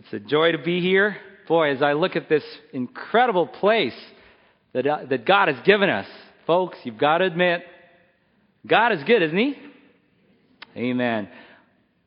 [0.00, 1.18] It's a joy to be here.
[1.46, 3.92] Boy, as I look at this incredible place
[4.72, 6.06] that, uh, that God has given us,
[6.46, 7.60] folks, you've got to admit,
[8.66, 9.56] God is good, isn't He?
[10.74, 11.28] Amen.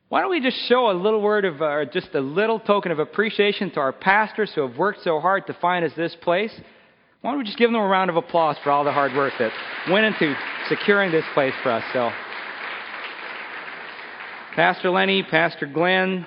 [0.10, 2.98] Why don't we just show a little word of, uh, just a little token of
[2.98, 6.52] appreciation to our pastors who have worked so hard to find us this place?
[7.22, 9.34] Why don't we just give them a round of applause for all the hard work
[9.38, 9.52] that
[9.92, 10.36] went into
[10.68, 11.84] securing this place for us?
[11.94, 12.10] So,
[14.56, 16.26] Pastor Lenny, Pastor Glenn,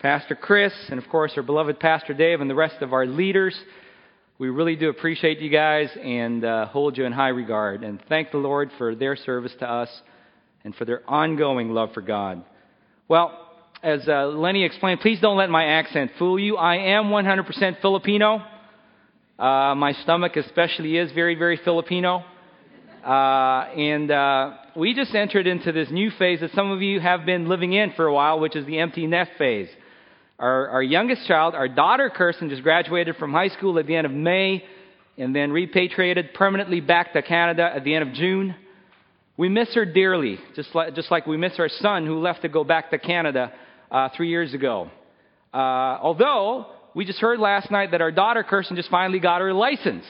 [0.00, 3.54] Pastor Chris, and of course our beloved Pastor Dave and the rest of our leaders.
[4.38, 7.84] We really do appreciate you guys and uh, hold you in high regard.
[7.84, 9.90] And thank the Lord for their service to us
[10.64, 12.42] and for their ongoing love for God.
[13.08, 13.46] Well,
[13.82, 16.56] as uh, Lenny explained, please don't let my accent fool you.
[16.56, 18.42] I am 100% Filipino.
[19.38, 22.24] Uh, my stomach, especially, is very, very Filipino.
[23.04, 27.26] Uh, and uh, we just entered into this new phase that some of you have
[27.26, 29.68] been living in for a while, which is the empty nest phase.
[30.40, 34.06] Our, our youngest child, our daughter Kirsten, just graduated from high school at the end
[34.06, 34.64] of May
[35.18, 38.54] and then repatriated permanently back to Canada at the end of June.
[39.36, 42.48] We miss her dearly, just like, just like we miss our son who left to
[42.48, 43.52] go back to Canada
[43.90, 44.90] uh, three years ago.
[45.52, 49.52] Uh, although, we just heard last night that our daughter Kirsten just finally got her
[49.52, 50.06] license.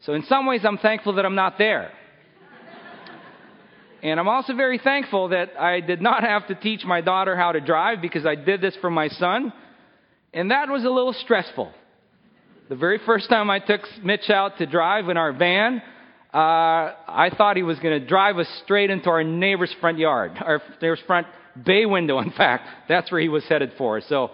[0.00, 1.90] So, in some ways, I'm thankful that I'm not there.
[4.02, 7.52] And I'm also very thankful that I did not have to teach my daughter how
[7.52, 9.52] to drive because I did this for my son.
[10.32, 11.72] And that was a little stressful.
[12.68, 15.80] The very first time I took Mitch out to drive in our van,
[16.34, 20.32] uh, I thought he was going to drive us straight into our neighbor's front yard,
[20.38, 21.26] our neighbor's front
[21.64, 22.68] bay window, in fact.
[22.88, 24.02] That's where he was headed for.
[24.02, 24.30] So,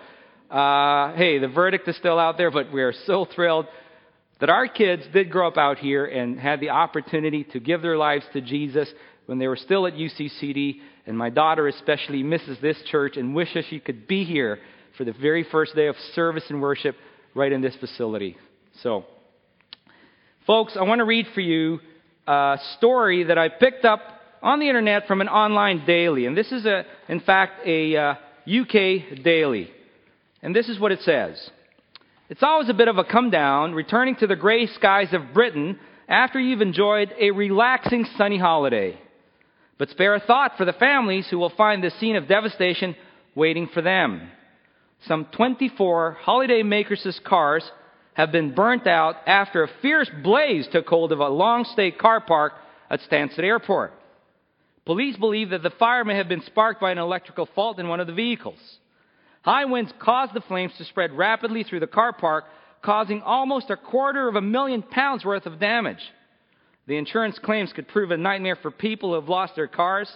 [0.50, 3.66] uh, hey, the verdict is still out there, but we are so thrilled
[4.40, 7.96] that our kids did grow up out here and had the opportunity to give their
[7.96, 8.88] lives to Jesus
[9.26, 13.64] when they were still at UCCD, and my daughter especially misses this church and wishes
[13.68, 14.58] she could be here
[14.96, 16.96] for the very first day of service and worship
[17.34, 18.36] right in this facility.
[18.82, 19.04] So,
[20.46, 21.80] folks, I want to read for you
[22.26, 24.00] a story that I picked up
[24.42, 28.14] on the internet from an online daily, and this is a, in fact, a uh,
[28.46, 29.70] UK daily,
[30.42, 31.50] and this is what it says.
[32.28, 35.78] It's always a bit of a come down returning to the gray skies of Britain
[36.08, 38.98] after you've enjoyed a relaxing sunny holiday.
[39.82, 42.94] But spare a thought for the families who will find the scene of devastation
[43.34, 44.30] waiting for them.
[45.08, 47.68] Some 24 holiday makers' cars
[48.14, 52.20] have been burnt out after a fierce blaze took hold of a long stay car
[52.20, 52.52] park
[52.90, 53.92] at Stansted Airport.
[54.84, 57.98] Police believe that the fire may have been sparked by an electrical fault in one
[57.98, 58.60] of the vehicles.
[59.40, 62.44] High winds caused the flames to spread rapidly through the car park,
[62.82, 66.04] causing almost a quarter of a million pounds worth of damage.
[66.86, 70.10] The insurance claims could prove a nightmare for people who have lost their cars.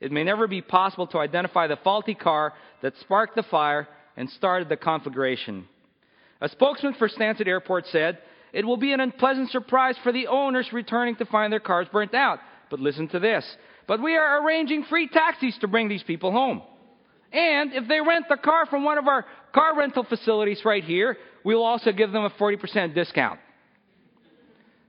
[0.00, 2.52] It may never be possible to identify the faulty car
[2.82, 5.66] that sparked the fire and started the conflagration.
[6.40, 8.18] A spokesman for Stansted Airport said,
[8.52, 12.14] It will be an unpleasant surprise for the owners returning to find their cars burnt
[12.14, 12.38] out.
[12.70, 13.44] But listen to this.
[13.86, 16.62] But we are arranging free taxis to bring these people home.
[17.32, 21.16] And if they rent the car from one of our car rental facilities right here,
[21.42, 23.40] we'll also give them a 40% discount.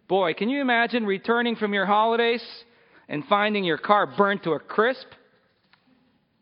[0.08, 2.44] Boy, can you imagine returning from your holidays
[3.10, 5.08] and finding your car burnt to a crisp?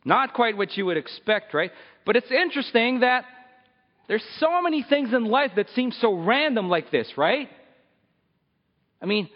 [0.04, 1.72] Not quite what you would expect, right?
[2.06, 3.24] But it's interesting that
[4.08, 7.48] there's so many things in life that seem so random like this, right?
[9.02, 9.30] I mean,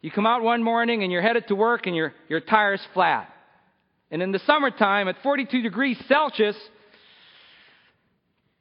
[0.00, 3.28] you come out one morning and you're headed to work and your, your tire's flat.
[4.10, 6.56] And in the summertime at 42 degrees Celsius,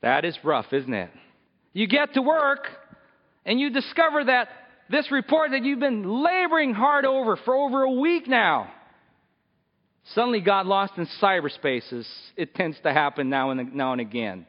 [0.01, 1.09] that is rough, isn't it?
[1.73, 2.67] You get to work
[3.45, 4.49] and you discover that
[4.89, 8.71] this report that you've been laboring hard over for over a week now
[10.13, 14.45] suddenly got lost in cyberspace as it tends to happen now and, now and again.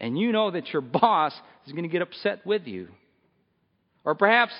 [0.00, 1.32] And you know that your boss
[1.66, 2.88] is going to get upset with you.
[4.04, 4.52] Or perhaps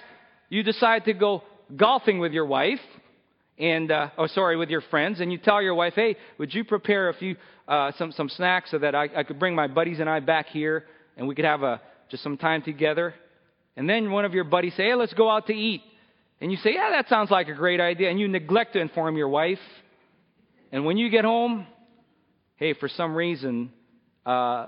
[0.50, 1.42] you decide to go
[1.74, 2.80] golfing with your wife
[3.58, 6.64] and uh, oh sorry with your friends and you tell your wife hey would you
[6.64, 7.36] prepare a few
[7.66, 10.46] uh, some some snacks so that I, I could bring my buddies and I back
[10.46, 13.14] here and we could have a just some time together
[13.78, 15.82] and then one of your buddies say, hey, let's go out to eat.
[16.40, 18.10] And you say, yeah, that sounds like a great idea.
[18.10, 19.60] And you neglect to inform your wife.
[20.72, 21.64] And when you get home,
[22.56, 23.70] hey, for some reason,
[24.26, 24.66] uh,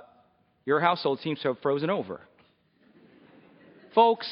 [0.65, 2.21] your household seems to have frozen over.
[3.97, 4.29] Folks,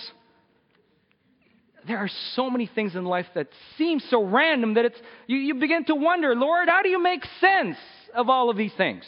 [1.88, 3.48] there are so many things in life that
[3.78, 7.24] seem so random that it's, you, you begin to wonder, Lord, how do you make
[7.40, 7.76] sense
[8.14, 9.02] of all of these things?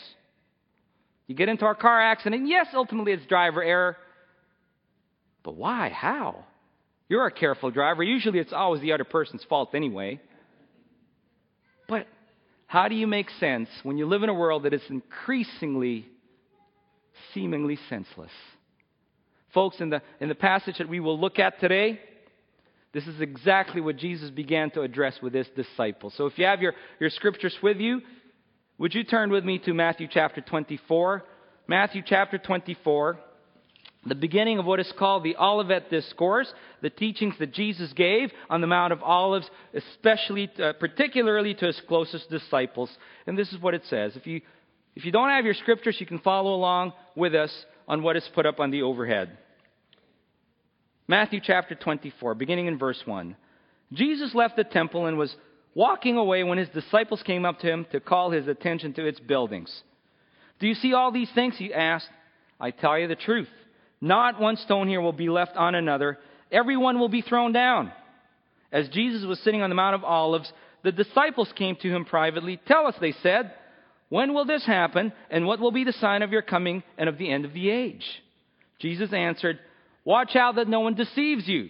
[1.29, 2.49] You get into a car accident.
[2.49, 3.97] Yes, ultimately it's driver error.
[5.43, 5.91] But why?
[5.91, 6.45] How?
[7.09, 8.03] You're a careful driver.
[8.03, 10.21] Usually it's always the other person's fault anyway.
[11.89, 12.07] But
[12.67, 16.07] how do you make sense when you live in a world that is increasingly
[17.35, 18.31] seemingly senseless.
[19.53, 22.01] Folks, in the, in the passage that we will look at today,
[22.93, 26.15] this is exactly what Jesus began to address with his disciples.
[26.17, 28.01] So if you have your, your scriptures with you,
[28.79, 31.25] would you turn with me to Matthew chapter 24?
[31.67, 33.19] Matthew chapter 24,
[34.07, 38.63] the beginning of what is called the Olivet Discourse, the teachings that Jesus gave on
[38.63, 42.91] the Mount of Olives, especially, uh, particularly to his closest disciples.
[43.27, 44.17] And this is what it says.
[44.17, 44.41] If you,
[44.97, 47.53] if you don't have your scriptures, you can follow along with us
[47.87, 49.37] on what is put up on the overhead.
[51.07, 53.37] Matthew chapter 24, beginning in verse 1.
[53.93, 55.35] Jesus left the temple and was
[55.75, 59.21] walking away when his disciples came up to him to call his attention to its
[59.21, 59.83] buildings.
[60.59, 61.57] Do you see all these things?
[61.59, 62.09] He asked.
[62.59, 63.49] I tell you the truth.
[64.01, 66.19] Not one stone here will be left on another.
[66.51, 67.93] Everyone will be thrown down.
[68.73, 70.51] As Jesus was sitting on the Mount of Olives,
[70.83, 72.61] the disciples came to him privately.
[72.67, 73.53] Tell us, they said,
[74.11, 77.17] when will this happen, and what will be the sign of your coming and of
[77.17, 78.05] the end of the age?
[78.81, 79.59] Jesus answered,
[80.05, 81.69] Watch out that no one deceives you.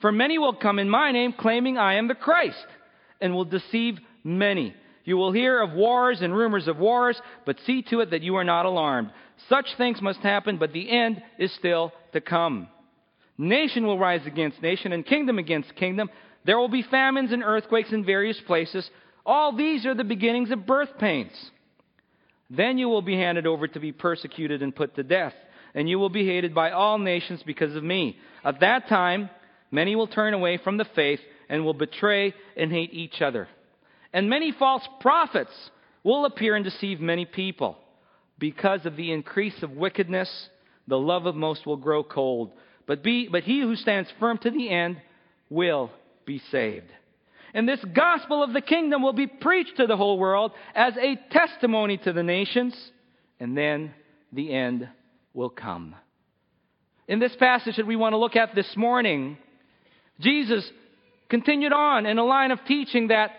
[0.00, 2.66] For many will come in my name, claiming I am the Christ,
[3.20, 4.74] and will deceive many.
[5.04, 8.36] You will hear of wars and rumors of wars, but see to it that you
[8.36, 9.10] are not alarmed.
[9.48, 12.68] Such things must happen, but the end is still to come.
[13.36, 16.10] Nation will rise against nation, and kingdom against kingdom.
[16.44, 18.88] There will be famines and earthquakes in various places.
[19.26, 21.32] All these are the beginnings of birth pains.
[22.50, 25.34] Then you will be handed over to be persecuted and put to death
[25.74, 28.16] and you will be hated by all nations because of me.
[28.44, 29.30] At that time,
[29.70, 33.48] many will turn away from the faith and will betray and hate each other.
[34.12, 35.52] And many false prophets
[36.04, 37.78] will appear and deceive many people.
[38.38, 40.48] Because of the increase of wickedness,
[40.86, 42.52] the love of most will grow cold.
[42.86, 45.00] But, be, but he who stands firm to the end
[45.48, 45.90] will
[46.26, 46.90] be saved.
[47.54, 51.18] And this gospel of the kingdom will be preached to the whole world as a
[51.30, 52.74] testimony to the nations,
[53.38, 53.92] and then
[54.32, 54.88] the end
[55.34, 55.94] will come.
[57.08, 59.36] In this passage that we want to look at this morning,
[60.18, 60.68] Jesus
[61.28, 63.32] continued on in a line of teaching that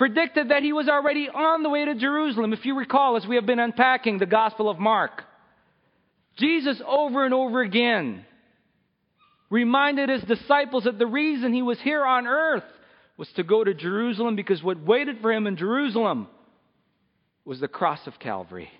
[0.00, 2.54] predicted that he was already on the way to Jerusalem.
[2.54, 5.24] If you recall, as we have been unpacking the Gospel of Mark,
[6.38, 8.24] Jesus over and over again
[9.50, 12.64] reminded his disciples that the reason he was here on earth
[13.18, 16.28] was to go to Jerusalem because what waited for him in Jerusalem
[17.44, 18.70] was the cross of Calvary.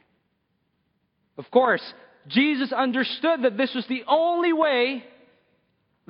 [1.37, 1.83] Of course,
[2.29, 5.05] Jesus understood that this was the only way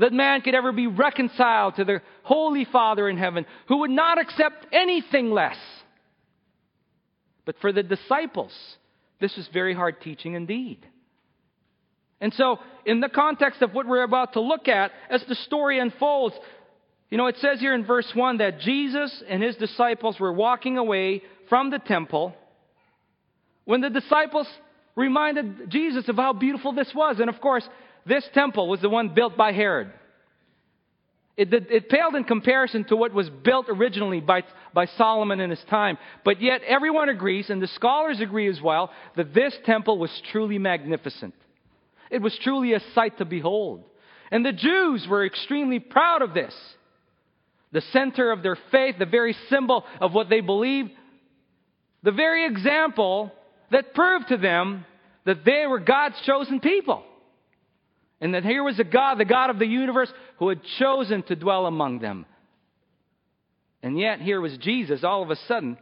[0.00, 4.20] that man could ever be reconciled to the Holy Father in heaven, who would not
[4.20, 5.56] accept anything less.
[7.44, 8.52] But for the disciples,
[9.20, 10.78] this was very hard teaching indeed.
[12.20, 15.78] And so, in the context of what we're about to look at, as the story
[15.78, 16.34] unfolds,
[17.10, 20.78] you know, it says here in verse 1 that Jesus and his disciples were walking
[20.78, 22.34] away from the temple
[23.64, 24.46] when the disciples
[24.96, 27.20] reminded Jesus of how beautiful this was.
[27.20, 27.68] And of course,
[28.10, 29.92] this temple was the one built by Herod.
[31.36, 34.42] It, it, it, paled in comparison to what was built originally by,
[34.74, 35.96] by Solomon in his time.
[36.24, 40.58] But yet, everyone agrees, and the scholars agree as well, that this temple was truly
[40.58, 41.34] magnificent.
[42.10, 43.84] It was truly a sight to behold.
[44.30, 46.54] And the Jews were extremely proud of this.
[47.72, 50.90] The center of their faith, the very symbol of what they believed,
[52.02, 53.32] the very example
[53.70, 54.84] that proved to them
[55.24, 57.04] that they were God's chosen people.
[58.20, 61.36] And that here was a God, the God of the universe, who had chosen to
[61.36, 62.26] dwell among them.
[63.82, 65.78] And yet, here was Jesus all of a sudden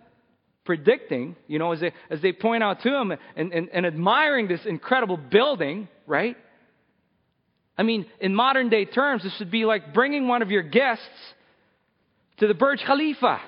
[0.65, 4.49] predicting, you know, as they, as they point out to him and, and, and admiring
[4.49, 6.37] this incredible building, right?
[7.77, 11.05] I mean, in modern day terms, this would be like bringing one of your guests
[12.39, 13.41] to the Burj Khalifa.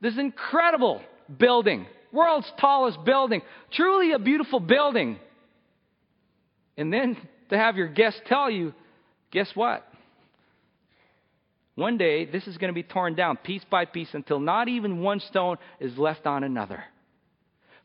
[0.00, 1.02] This incredible
[1.38, 5.18] building world's tallest building, truly a beautiful building.
[6.76, 7.16] And then
[7.50, 8.72] to have your guests tell you,
[9.30, 9.86] guess what?
[11.74, 15.00] One day, this is going to be torn down piece by piece until not even
[15.00, 16.84] one stone is left on another.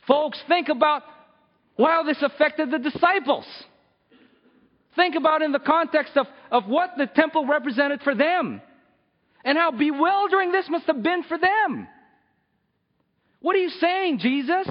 [0.07, 1.01] Folks, think about
[1.77, 3.45] how this affected the disciples.
[4.95, 8.61] Think about in the context of, of what the temple represented for them
[9.43, 11.87] and how bewildering this must have been for them.
[13.41, 14.67] What are you saying, Jesus?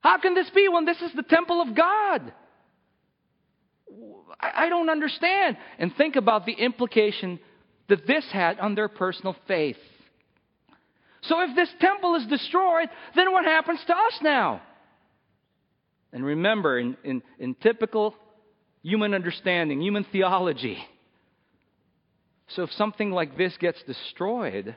[0.00, 2.32] How can this be when this is the temple of God?
[4.40, 5.56] I don't understand.
[5.78, 7.38] And think about the implication
[7.88, 9.76] that this had on their personal faith.
[11.22, 14.62] So if this temple is destroyed, then what happens to us now?
[16.12, 18.14] And remember, in, in, in typical
[18.82, 20.78] human understanding, human theology,
[22.48, 24.76] so if something like this gets destroyed,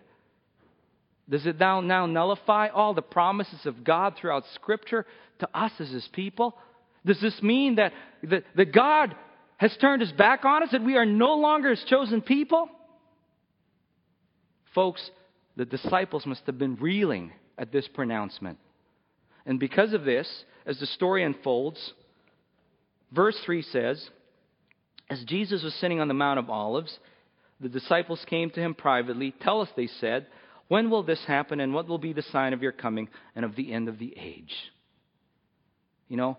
[1.29, 5.05] does it now, now nullify all the promises of God throughout Scripture
[5.39, 6.57] to us as His people?
[7.05, 9.15] Does this mean that, that, that God
[9.59, 12.69] has turned his back on us, that we are no longer his chosen people?
[14.73, 15.11] Folks,
[15.57, 18.57] the disciples must have been reeling at this pronouncement.
[19.45, 21.93] And because of this, as the story unfolds,
[23.11, 24.09] verse 3 says,
[25.09, 26.97] As Jesus was sitting on the Mount of Olives,
[27.59, 29.35] the disciples came to him privately.
[29.41, 30.27] Tell us, they said,
[30.69, 33.57] when will this happen, and what will be the sign of your coming and of
[33.57, 34.53] the end of the age?
[36.07, 36.37] You know,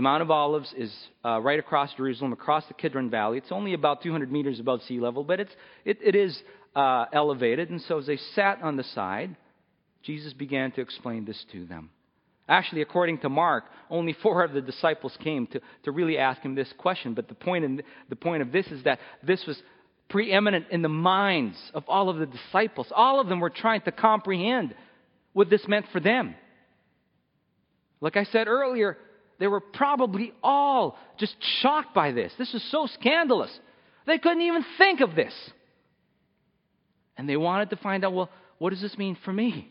[0.00, 0.90] the Mount of Olives is
[1.26, 3.36] uh, right across Jerusalem, across the Kidron Valley.
[3.36, 5.52] It's only about 200 meters above sea level, but it's,
[5.84, 6.40] it, it is
[6.74, 7.68] uh, elevated.
[7.68, 9.36] And so as they sat on the side,
[10.02, 11.90] Jesus began to explain this to them.
[12.48, 16.54] Actually, according to Mark, only four of the disciples came to, to really ask him
[16.54, 17.12] this question.
[17.12, 19.62] But the point, in, the point of this is that this was
[20.08, 22.86] preeminent in the minds of all of the disciples.
[22.90, 24.74] All of them were trying to comprehend
[25.34, 26.36] what this meant for them.
[28.00, 28.96] Like I said earlier,
[29.40, 32.32] they were probably all just shocked by this.
[32.38, 33.50] This is so scandalous.
[34.06, 35.32] They couldn't even think of this.
[37.16, 39.68] And they wanted to find out well, what does this mean for me?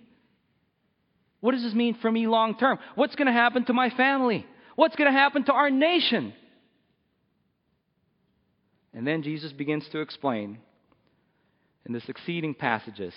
[1.39, 2.79] What does this mean for me long term?
[2.95, 4.45] What's going to happen to my family?
[4.75, 6.33] What's going to happen to our nation?
[8.93, 10.57] And then Jesus begins to explain
[11.85, 13.13] in the succeeding passages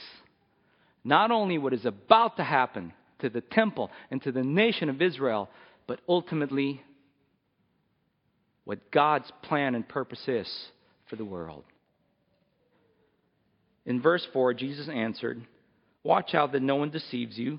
[1.03, 5.01] not only what is about to happen to the temple and to the nation of
[5.01, 5.49] Israel,
[5.87, 6.83] but ultimately
[8.65, 10.49] what God's plan and purpose is
[11.09, 11.65] for the world.
[13.85, 15.43] In verse 4, Jesus answered,
[16.05, 17.59] Watch out that no one deceives you,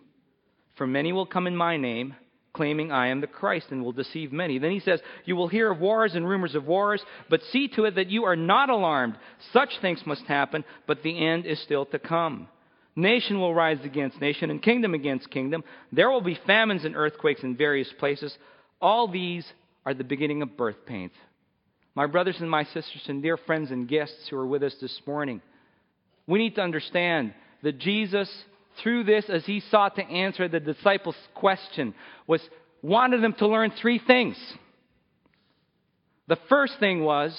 [0.76, 2.16] for many will come in my name
[2.54, 4.60] claiming I am the Christ and will deceive many.
[4.60, 7.86] Then he says, You will hear of wars and rumors of wars, but see to
[7.86, 9.18] it that you are not alarmed.
[9.52, 12.48] Such things must happen, but the end is still to come.
[12.96, 15.64] Nation will rise against nation and kingdom against kingdom.
[15.92, 18.36] There will be famines and earthquakes in various places.
[18.80, 19.46] All these
[19.86, 21.14] are the beginning of birth pains.
[21.96, 25.00] My brothers and my sisters and dear friends and guests who are with us this
[25.06, 25.42] morning,
[26.28, 27.34] we need to understand
[27.64, 28.30] that Jesus
[28.82, 31.94] through this, as he sought to answer the disciples' question,
[32.28, 32.42] was
[32.82, 34.36] wanted them to learn three things.
[36.28, 37.38] The first thing was,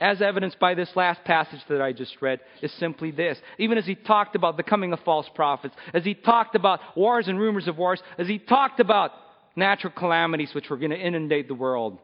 [0.00, 3.38] as evidenced by this last passage that I just read, is simply this.
[3.58, 7.28] Even as he talked about the coming of false prophets, as he talked about wars
[7.28, 9.12] and rumors of wars, as he talked about
[9.56, 11.98] natural calamities which were going to inundate the world,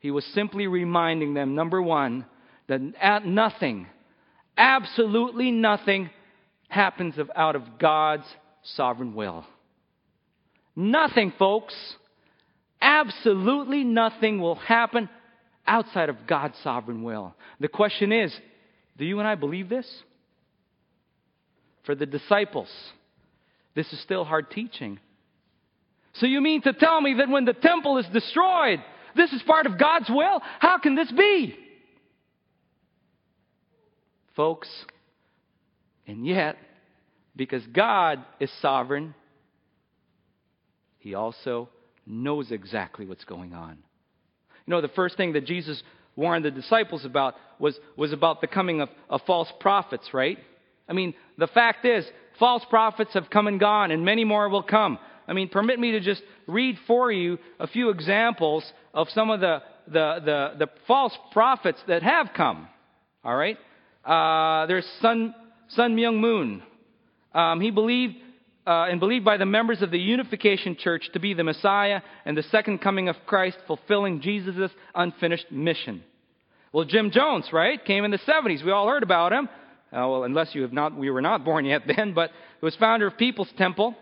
[0.00, 2.26] he was simply reminding them, number one,
[2.68, 3.86] that nothing,
[4.56, 6.10] absolutely nothing
[6.68, 8.26] happens out of God's
[8.62, 9.46] sovereign will.
[10.74, 11.74] Nothing, folks,
[12.82, 15.08] absolutely nothing will happen
[15.66, 17.34] outside of God's sovereign will.
[17.60, 18.36] The question is
[18.96, 19.86] do you and I believe this?
[21.84, 22.68] For the disciples,
[23.74, 24.98] this is still hard teaching.
[26.14, 28.82] So you mean to tell me that when the temple is destroyed,
[29.14, 30.40] this is part of God's will?
[30.58, 31.56] How can this be?
[34.34, 34.68] Folks,
[36.06, 36.56] and yet,
[37.34, 39.14] because God is sovereign,
[40.98, 41.68] He also
[42.06, 43.78] knows exactly what's going on.
[44.66, 45.82] You know, the first thing that Jesus
[46.16, 50.38] warned the disciples about was, was about the coming of, of false prophets, right?
[50.88, 52.04] I mean, the fact is,
[52.38, 54.98] false prophets have come and gone, and many more will come.
[55.28, 59.40] I mean, permit me to just read for you a few examples of some of
[59.40, 62.68] the, the, the, the false prophets that have come.
[63.24, 63.58] All right?
[64.04, 65.34] Uh, there's Sun,
[65.68, 66.62] Sun Myung Moon.
[67.34, 68.14] Um, he believed
[68.66, 72.36] uh, and believed by the members of the Unification Church to be the Messiah and
[72.36, 76.02] the second coming of Christ, fulfilling Jesus' unfinished mission.
[76.72, 78.64] Well, Jim Jones, right, came in the 70s.
[78.64, 79.48] We all heard about him.
[79.92, 82.30] Uh, well, unless you have not, we were not born yet then, but
[82.60, 83.94] he was founder of People's Temple,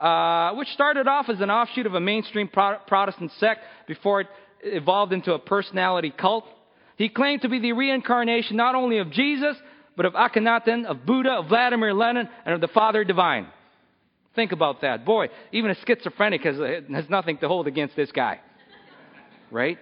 [0.00, 4.26] uh, which started off as an offshoot of a mainstream Protestant sect before it
[4.62, 6.44] evolved into a personality cult.
[6.96, 9.56] He claimed to be the reincarnation not only of Jesus,
[9.96, 13.48] but of Akhenaten, of Buddha, of Vladimir Lenin, and of the Father Divine.
[14.38, 15.04] Think about that.
[15.04, 16.54] Boy, even a schizophrenic has,
[16.94, 18.38] has nothing to hold against this guy.
[19.50, 19.78] Right?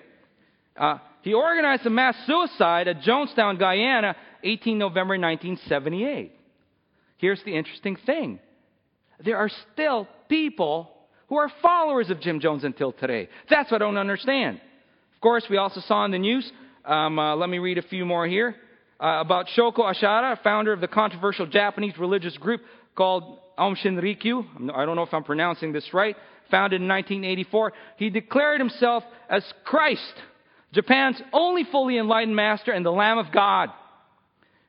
[0.74, 6.32] Uh, he organized a mass suicide at Jonestown, Guyana, 18 November 1978.
[7.18, 8.40] Here's the interesting thing
[9.22, 10.90] there are still people
[11.28, 13.28] who are followers of Jim Jones until today.
[13.50, 14.58] That's what I don't understand.
[15.16, 16.50] Of course, we also saw in the news,
[16.86, 18.56] um, uh, let me read a few more here
[19.00, 22.62] uh, about Shoko Asahara, founder of the controversial Japanese religious group
[22.94, 24.72] called Aum Shinrikyo.
[24.74, 26.16] I don't know if I'm pronouncing this right.
[26.50, 27.72] Founded in 1984.
[27.96, 30.14] He declared himself as Christ,
[30.72, 33.70] Japan's only fully enlightened master and the Lamb of God.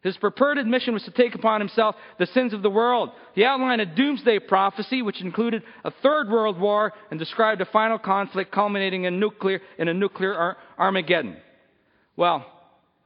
[0.03, 3.09] His purported mission was to take upon himself the sins of the world.
[3.33, 7.99] He outlined a doomsday prophecy which included a third world war and described a final
[7.99, 11.35] conflict culminating in, nuclear, in a nuclear Ar- Armageddon.
[12.15, 12.45] Well,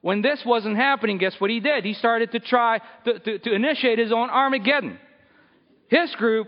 [0.01, 1.85] when this wasn't happening, guess what he did?
[1.85, 4.99] He started to try to, to, to initiate his own Armageddon.
[5.91, 6.47] His group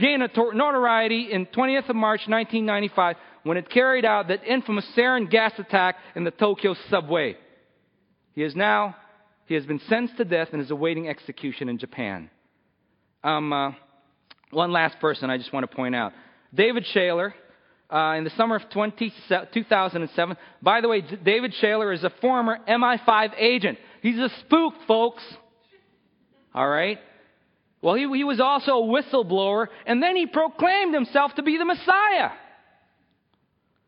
[0.00, 5.52] gained notoriety in 20th of March 1995 when it carried out that infamous sarin gas
[5.58, 7.36] attack in the Tokyo subway.
[8.34, 8.94] He is now
[9.46, 12.30] he has been sentenced to death and is awaiting execution in Japan.
[13.24, 13.72] Um, uh,
[14.52, 16.12] one last person I just want to point out.
[16.54, 17.32] David Shayler,
[17.92, 19.12] uh, in the summer of 20,
[19.52, 20.36] 2007.
[20.62, 23.78] By the way, David Shayler is a former MI5 agent.
[24.02, 25.22] He's a spook, folks.
[26.54, 27.00] All right?
[27.82, 31.64] Well, he, he was also a whistleblower, and then he proclaimed himself to be the
[31.64, 32.30] Messiah.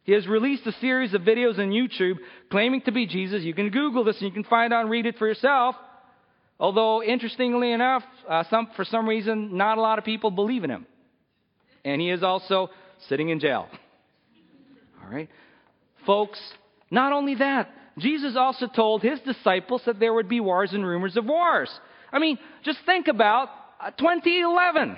[0.02, 2.18] He has released a series of videos on YouTube
[2.50, 3.42] claiming to be Jesus.
[3.42, 5.76] You can Google this and you can find out and read it for yourself.
[6.60, 10.70] Although, interestingly enough, uh, some, for some reason, not a lot of people believe in
[10.70, 10.86] him.
[11.84, 12.68] And he is also
[13.08, 13.66] sitting in jail.
[15.02, 15.30] All right?
[16.04, 16.38] Folks,
[16.90, 21.16] not only that, Jesus also told his disciples that there would be wars and rumors
[21.16, 21.70] of wars.
[22.12, 23.48] I mean, just think about
[23.84, 24.96] Uh, 2011.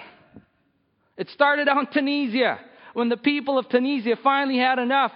[1.17, 2.61] It started out in Tunisia
[2.95, 5.11] when the people of Tunisia finally had enough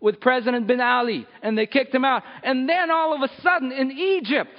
[0.00, 2.22] with President Ben Ali and they kicked him out.
[2.44, 4.56] And then all of a sudden in Egypt,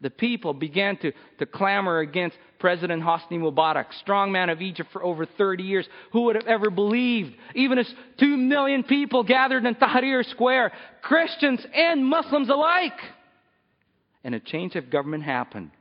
[0.00, 5.26] the people began to, to clamor against President Hosni Mubarak, strongman of Egypt for over
[5.26, 5.86] 30 years.
[6.12, 7.34] Who would have ever believed?
[7.54, 12.98] Even as two million people gathered in Tahrir Square, Christians and Muslims alike.
[14.24, 15.72] And a change of government happened.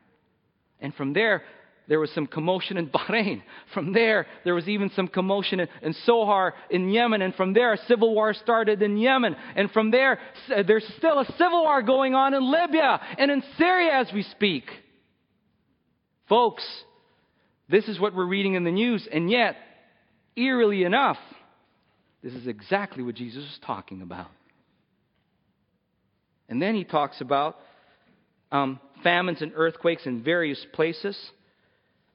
[0.82, 1.44] And from there,
[1.88, 3.42] there was some commotion in Bahrain.
[3.74, 7.22] From there, there was even some commotion in, in Sohar in Yemen.
[7.22, 9.36] And from there, a civil war started in Yemen.
[9.56, 10.20] And from there,
[10.68, 14.64] there's still a civil war going on in Libya and in Syria as we speak.
[16.28, 16.64] Folks,
[17.70, 19.08] this is what we're reading in the news.
[19.12, 19.56] And yet,
[20.36, 21.18] eerily enough,
[22.24, 24.30] this is exactly what Jesus was talking about.
[26.48, 27.58] And then he talks about
[28.52, 31.18] um, famines and earthquakes in various places.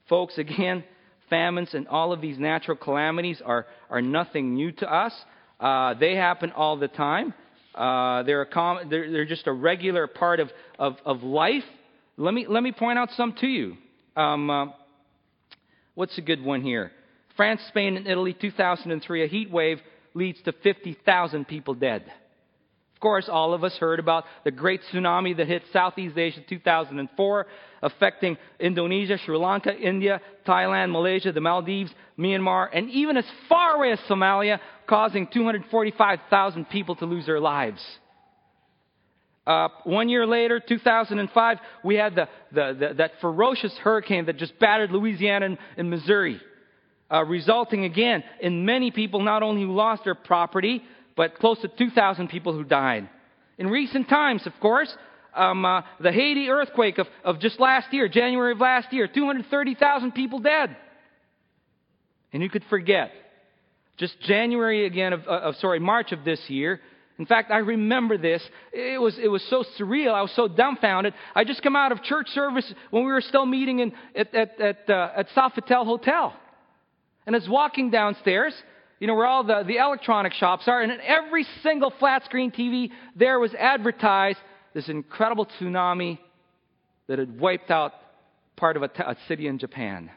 [0.09, 0.85] Folks, again,
[1.29, 5.13] famines and all of these natural calamities are, are nothing new to us.
[5.59, 7.35] Uh, they happen all the time.
[7.75, 11.65] Uh, they're, com- they're, they're, just a regular part of, of, of, life.
[12.17, 13.77] Let me, let me point out some to you.
[14.17, 14.67] Um, uh,
[15.95, 16.91] what's a good one here?
[17.37, 19.79] France, Spain, and Italy, 2003, a heat wave
[20.15, 22.11] leads to 50,000 people dead.
[22.97, 26.45] Of course, all of us heard about the great tsunami that hit Southeast Asia in
[26.49, 27.47] 2004,
[27.83, 33.93] affecting Indonesia, Sri Lanka, India, Thailand, Malaysia, the Maldives, Myanmar, and even as far away
[33.93, 37.85] as Somalia, causing 245,000 people to lose their lives.
[39.47, 44.59] Uh, one year later, 2005, we had the, the, the, that ferocious hurricane that just
[44.59, 46.41] battered Louisiana and, and Missouri,
[47.13, 50.83] uh, resulting again in many people not only who lost their property,
[51.17, 53.09] but close to 2,000 people who died.
[53.59, 54.95] In recent times, of course,
[55.35, 60.13] um, uh, the Haiti earthquake of, of just last year, January of last year, 230,000
[60.13, 60.77] people dead.
[62.33, 63.11] And you could forget.
[63.97, 66.81] Just January again of, uh, of, sorry, March of this year.
[67.19, 68.43] In fact, I remember this.
[68.73, 70.13] It was, it was so surreal.
[70.13, 71.15] I was so dumbfounded.
[71.35, 74.61] I just come out of church service when we were still meeting in, at, at,
[74.61, 76.35] at, uh, at Sofitel Hotel.
[77.27, 78.55] And I was walking downstairs,
[78.99, 82.51] you know, where all the, the electronic shops are, and in every single flat screen
[82.51, 84.39] TV there was advertised
[84.75, 86.19] this incredible tsunami
[87.07, 87.93] that had wiped out
[88.57, 90.11] part of a, t- a city in Japan.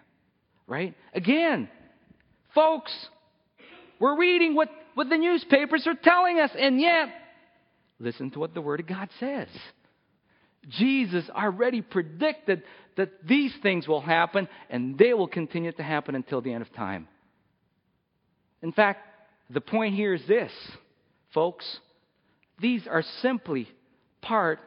[0.68, 0.96] Right?
[1.14, 1.70] Again,
[2.54, 2.92] folks,
[4.00, 7.10] we're reading what, what the newspapers are telling us, and yet,
[8.00, 9.48] listen to what the Word of God says.
[10.70, 12.64] Jesus already predicted
[12.98, 16.74] that these things will happen, and they will continue to happen until the end of
[16.74, 17.08] time.
[18.62, 19.06] In fact,
[19.50, 20.52] the point here is this,
[21.34, 21.66] folks.
[22.62, 23.68] These are simply
[24.22, 24.60] part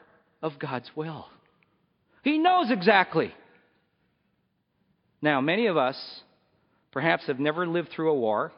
[0.42, 1.26] of God's will.
[2.24, 3.32] He knows exactly.
[5.20, 5.96] Now, many of us
[6.90, 8.52] perhaps have never lived through a war,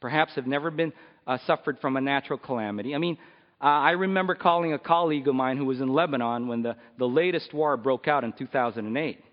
[0.00, 0.92] perhaps have never been
[1.26, 2.94] uh, suffered from a natural calamity.
[2.94, 3.18] I mean,
[3.60, 7.06] uh, I remember calling a colleague of mine who was in Lebanon when the, the
[7.06, 9.24] latest war broke out in 2008.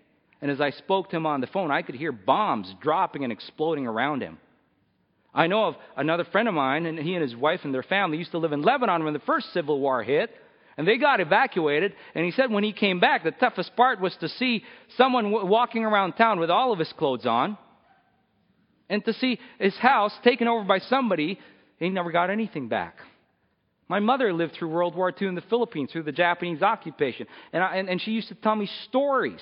[0.42, 3.32] And as I spoke to him on the phone, I could hear bombs dropping and
[3.32, 4.38] exploding around him.
[5.32, 8.18] I know of another friend of mine, and he and his wife and their family
[8.18, 10.30] used to live in Lebanon when the first civil war hit,
[10.76, 11.94] and they got evacuated.
[12.14, 14.64] And he said when he came back, the toughest part was to see
[14.96, 17.56] someone w- walking around town with all of his clothes on,
[18.88, 21.38] and to see his house taken over by somebody.
[21.78, 22.96] He never got anything back.
[23.88, 27.26] My mother lived through World War II in the Philippines, through the Japanese occupation.
[27.52, 29.40] And, I, and, and she used to tell me stories.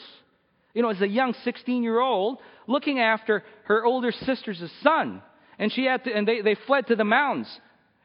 [0.72, 5.22] You know, as a young 16 year old, looking after her older sister's son.
[5.58, 7.48] And, she had to, and they, they fled to the mountains.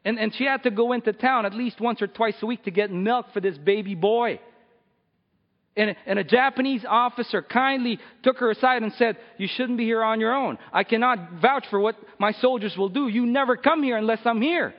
[0.06, 2.64] And, and she had to go into town at least once or twice a week
[2.66, 4.40] to get milk for this baby boy.
[5.76, 10.04] And, and a Japanese officer kindly took her aside and said, You shouldn't be here
[10.04, 10.58] on your own.
[10.72, 13.08] I cannot vouch for what my soldiers will do.
[13.08, 14.74] You never come here unless I'm here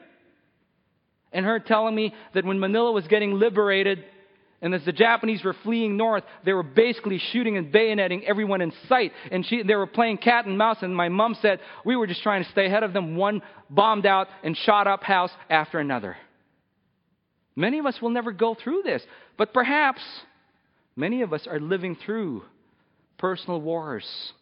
[1.35, 4.05] and her telling me that when Manila was getting liberated
[4.65, 8.73] and as the Japanese were fleeing north, they were basically shooting and bayoneting everyone in
[8.89, 9.13] sight.
[9.31, 10.79] And she, they were playing cat and mouse.
[10.81, 14.07] And my mom said, We were just trying to stay ahead of them, one bombed
[14.07, 16.17] out and shot up house after another.
[17.55, 19.03] Many of us will never go through this,
[19.37, 20.01] but perhaps
[20.97, 22.43] many of us are living through
[23.19, 24.33] personal wars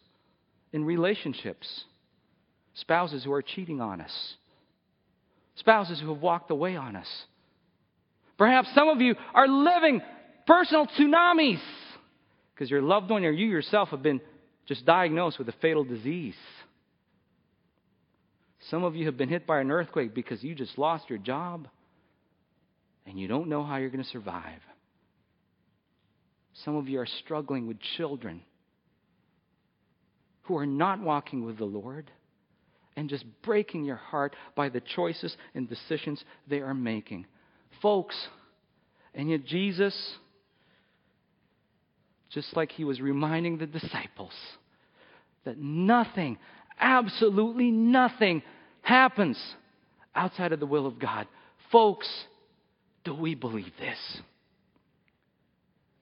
[0.71, 1.83] in relationships,
[2.75, 4.35] spouses who are cheating on us
[5.55, 7.07] spouses who have walked away on us.
[8.43, 10.01] Perhaps some of you are living
[10.45, 11.61] personal tsunamis
[12.53, 14.19] because your loved one or you yourself have been
[14.65, 16.35] just diagnosed with a fatal disease.
[18.69, 21.69] Some of you have been hit by an earthquake because you just lost your job
[23.05, 24.59] and you don't know how you're going to survive.
[26.65, 28.41] Some of you are struggling with children
[30.41, 32.11] who are not walking with the Lord
[32.97, 37.25] and just breaking your heart by the choices and decisions they are making.
[37.83, 38.15] Folks,
[39.13, 39.95] and yet Jesus,
[42.31, 44.33] just like he was reminding the disciples,
[45.45, 46.39] that nothing,
[46.79, 48.41] absolutely nothing,
[48.81, 49.37] happens
[50.15, 51.27] outside of the will of God.
[51.71, 52.07] Folks,
[53.03, 54.21] do we believe this?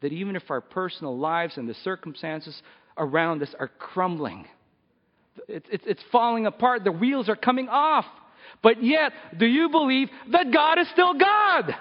[0.01, 2.61] That even if our personal lives and the circumstances
[2.97, 4.47] around us are crumbling,
[5.47, 6.83] it's, falling apart.
[6.83, 8.05] The wheels are coming off.
[8.61, 11.75] But yet, do you believe that God is still God?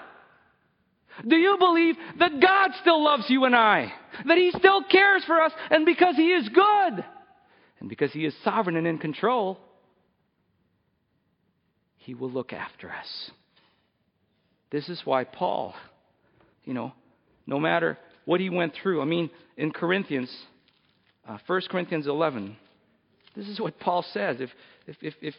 [1.27, 3.91] Do you believe that God still loves you and I?
[4.25, 7.05] That He still cares for us, and because He is good,
[7.79, 9.59] and because He is sovereign and in control,
[11.97, 13.31] He will look after us.
[14.71, 15.75] This is why Paul,
[16.63, 16.93] you know,
[17.45, 20.33] no matter what he went through, I mean, in Corinthians,
[21.27, 22.55] uh, 1 Corinthians 11,
[23.35, 24.37] this is what Paul says.
[24.39, 24.49] If,
[24.87, 25.35] if, if, if,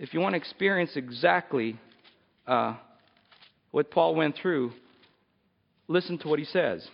[0.00, 1.78] if you want to experience exactly
[2.46, 2.74] uh,
[3.70, 4.72] what Paul went through,
[5.88, 6.88] listen to what he says.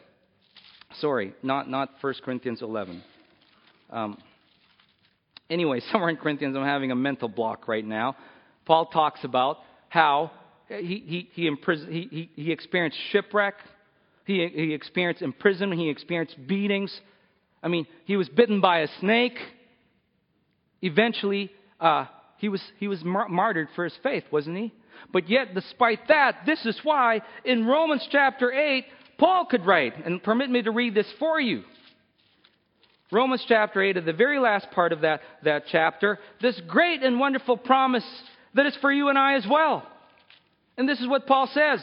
[0.98, 3.00] Sorry, not, not 1 Corinthians 11.
[3.90, 4.18] Um,
[5.48, 8.16] anyway, somewhere in Corinthians, I'm having a mental block right now.
[8.64, 10.32] Paul talks about how
[10.68, 10.74] he,
[11.06, 13.54] he, he, he, he, he experienced shipwreck,
[14.24, 17.00] he, he experienced imprisonment, he experienced beatings.
[17.62, 19.38] I mean, he was bitten by a snake
[20.82, 22.06] eventually uh,
[22.38, 24.72] he was, he was mar- martyred for his faith, wasn't he?
[25.12, 28.84] But yet, despite that, this is why in Romans chapter 8,
[29.18, 31.62] Paul could write, and permit me to read this for you.
[33.12, 37.20] Romans chapter 8, at the very last part of that, that chapter, this great and
[37.20, 38.04] wonderful promise
[38.54, 39.86] that is for you and I as well.
[40.76, 41.80] And this is what Paul says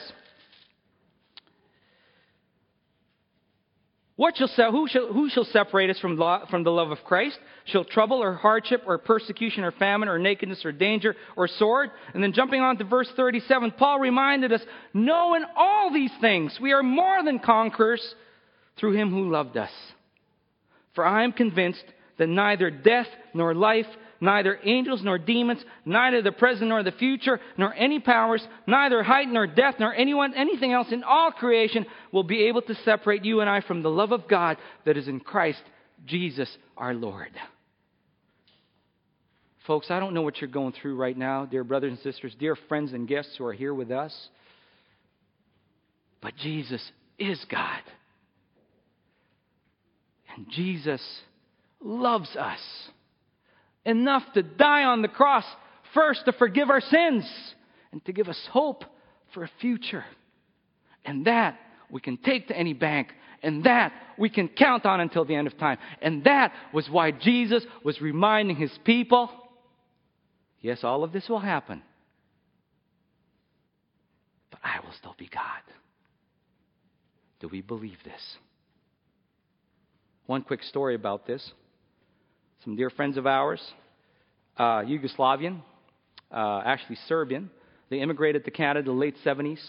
[4.16, 6.18] What shall, who, shall, who shall separate us from,
[6.50, 7.40] from the love of Christ?
[7.66, 11.90] Shall trouble or hardship or persecution or famine or nakedness or danger or sword?
[12.14, 14.62] And then jumping on to verse 37, Paul reminded us,
[14.94, 18.04] No, in all these things we are more than conquerors
[18.80, 19.72] through him who loved us.
[20.94, 21.84] For I am convinced
[22.20, 23.88] that neither death nor life,
[24.24, 29.28] neither angels nor demons, neither the present nor the future, nor any powers, neither height
[29.28, 33.42] nor depth, nor anyone, anything else in all creation will be able to separate you
[33.42, 35.62] and I from the love of God that is in Christ
[36.06, 37.32] Jesus our Lord.
[39.68, 42.56] Folks, I don't know what you're going through right now, dear brothers and sisters, dear
[42.56, 44.30] friends and guests who are here with us.
[46.22, 46.82] But Jesus
[47.20, 47.82] is God.
[50.36, 51.02] And Jesus
[51.82, 52.60] loves us
[53.86, 55.46] enough to die on the cross
[55.94, 57.26] first to forgive our sins
[57.92, 58.84] and to give us hope
[59.34, 60.06] for a future.
[61.06, 61.58] And that
[61.90, 63.10] we can take to any bank,
[63.44, 65.78] and that we can count on until the end of time.
[66.02, 69.30] And that was why Jesus was reminding his people
[70.62, 71.84] yes, all of this will happen,
[74.50, 75.62] but I will still be God.
[77.42, 78.38] Do we believe this?
[80.26, 81.52] One quick story about this
[82.64, 83.62] some dear friends of ours,
[84.58, 85.60] uh, Yugoslavian,
[86.32, 87.50] uh, actually Serbian.
[87.90, 89.60] They immigrated to Canada in the late 70s,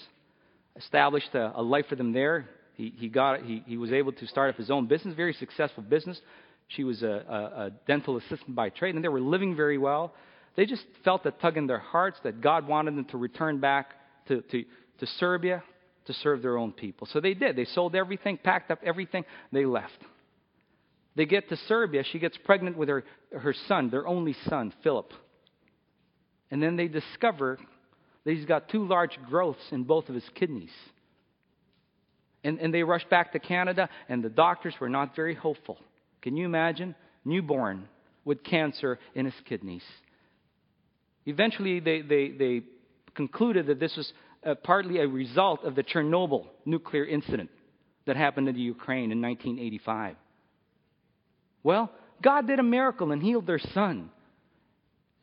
[0.76, 2.48] established a, a life for them there.
[2.74, 5.82] He, he, got, he, he was able to start up his own business, very successful
[5.82, 6.20] business.
[6.68, 10.14] She was a, a, a dental assistant by trade, and they were living very well.
[10.56, 13.90] They just felt a tug in their hearts that God wanted them to return back
[14.28, 14.64] to, to,
[15.00, 15.62] to Serbia
[16.06, 17.08] to serve their own people.
[17.10, 17.56] So they did.
[17.56, 19.98] They sold everything, packed up everything, they left.
[21.16, 22.02] They get to Serbia.
[22.10, 25.12] She gets pregnant with her, her son, their only son, Philip.
[26.50, 27.58] And then they discover
[28.24, 30.72] that he's got two large growths in both of his kidneys.
[32.42, 35.78] And, and they rush back to Canada, and the doctors were not very hopeful.
[36.20, 36.94] Can you imagine?
[37.24, 37.88] Newborn
[38.24, 39.84] with cancer in his kidneys.
[41.26, 42.62] Eventually, they, they, they
[43.14, 44.12] concluded that this was
[44.44, 47.50] uh, partly a result of the Chernobyl nuclear incident
[48.06, 50.16] that happened in the Ukraine in 1985.
[51.64, 51.90] Well,
[52.22, 54.10] God did a miracle and healed their son.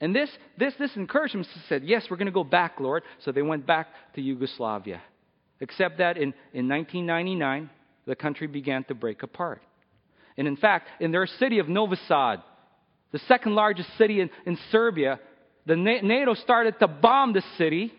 [0.01, 1.45] And this, this, this encouraged them.
[1.69, 3.03] Said, Yes, we're going to go back, Lord.
[3.23, 5.01] So they went back to Yugoslavia.
[5.61, 7.69] Except that in, in 1999,
[8.07, 9.61] the country began to break apart.
[10.37, 12.41] And in fact, in their city of Novi Sad,
[13.11, 15.19] the second largest city in, in Serbia,
[15.67, 17.93] the NATO started to bomb the city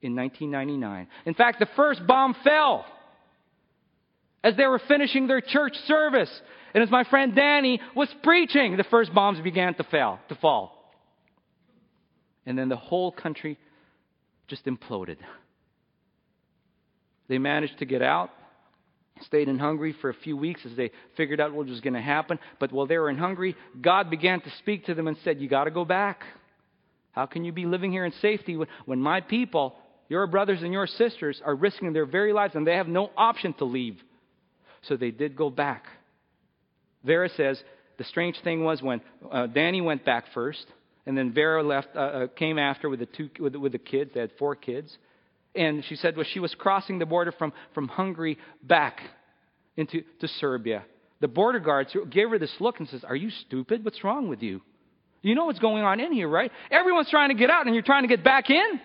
[0.00, 1.08] in 1999.
[1.26, 2.86] In fact, the first bomb fell
[4.42, 6.30] as they were finishing their church service.
[6.74, 10.92] And as my friend Danny was preaching, the first bombs began to fall, to fall.
[12.46, 13.58] And then the whole country
[14.48, 15.16] just imploded.
[17.28, 18.30] They managed to get out,
[19.22, 22.00] stayed in Hungary for a few weeks as they figured out what was going to
[22.00, 22.38] happen.
[22.58, 25.48] But while they were in Hungary, God began to speak to them and said, You
[25.48, 26.22] got to go back.
[27.12, 29.74] How can you be living here in safety when, when my people,
[30.08, 33.52] your brothers and your sisters, are risking their very lives and they have no option
[33.54, 33.96] to leave?
[34.82, 35.84] So they did go back.
[37.04, 37.62] Vera says
[37.98, 40.64] the strange thing was when uh, Danny went back first,
[41.06, 44.12] and then Vera left, uh, uh, came after with the two with, with the kids.
[44.14, 44.96] They had four kids,
[45.54, 49.00] and she said well, she was crossing the border from from Hungary back
[49.76, 50.84] into to Serbia.
[51.20, 53.84] The border guards gave her this look and says, "Are you stupid?
[53.84, 54.62] What's wrong with you?
[55.22, 56.50] You know what's going on in here, right?
[56.70, 58.80] Everyone's trying to get out, and you're trying to get back in."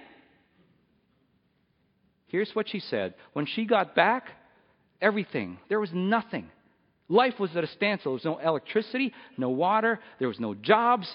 [2.27, 3.13] Here's what she said.
[3.31, 4.27] When she got back,
[5.01, 6.49] everything, there was nothing.
[7.07, 8.17] Life was at a standstill.
[8.17, 11.07] There was no electricity, no water, there was no jobs.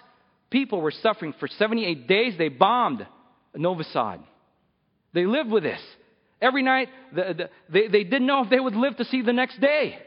[0.51, 2.35] People were suffering for 78 days.
[2.39, 3.07] They bombed
[3.55, 4.21] Novi Sad.
[5.13, 5.81] They lived with this.
[6.41, 9.33] Every night, the, the, they, they didn't know if they would live to see the
[9.33, 9.99] next day.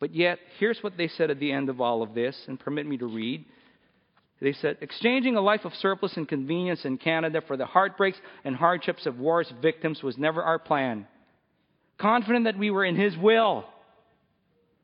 [0.00, 2.86] But yet, here's what they said at the end of all of this, and permit
[2.86, 3.44] me to read.
[4.40, 8.56] They said, exchanging a life of surplus and convenience in Canada for the heartbreaks and
[8.56, 11.06] hardships of war's victims was never our plan
[12.00, 13.64] confident that we were in His will.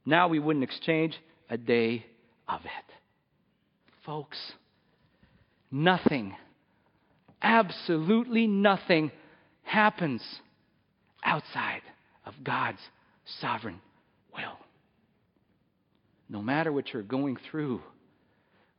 [0.04, 1.16] Now we wouldn't exchange
[1.50, 2.06] a day
[2.48, 2.94] of it.
[4.04, 4.38] Folks,
[5.70, 6.36] nothing,
[7.42, 9.10] absolutely nothing
[9.64, 10.22] happens
[11.24, 11.82] outside
[12.24, 12.78] of God's
[13.40, 13.80] sovereign
[14.32, 14.58] will.
[16.28, 17.80] No matter what you're going through,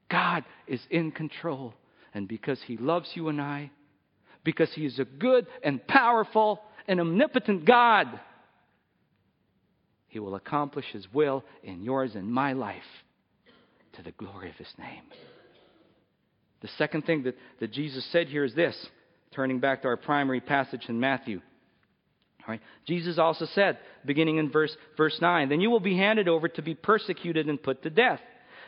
[0.09, 1.73] God is in control.
[2.13, 3.71] And because He loves you and I,
[4.43, 8.19] because He is a good and powerful and omnipotent God,
[10.07, 12.81] he will accomplish His will in yours and my life
[13.93, 15.03] to the glory of His name.
[16.61, 18.75] The second thing that, that Jesus said here is this,
[19.31, 21.41] turning back to our primary passage in Matthew.
[22.41, 22.61] All right.
[22.87, 26.61] Jesus also said, beginning in verse, verse 9, Then you will be handed over to
[26.61, 28.21] be persecuted and put to death,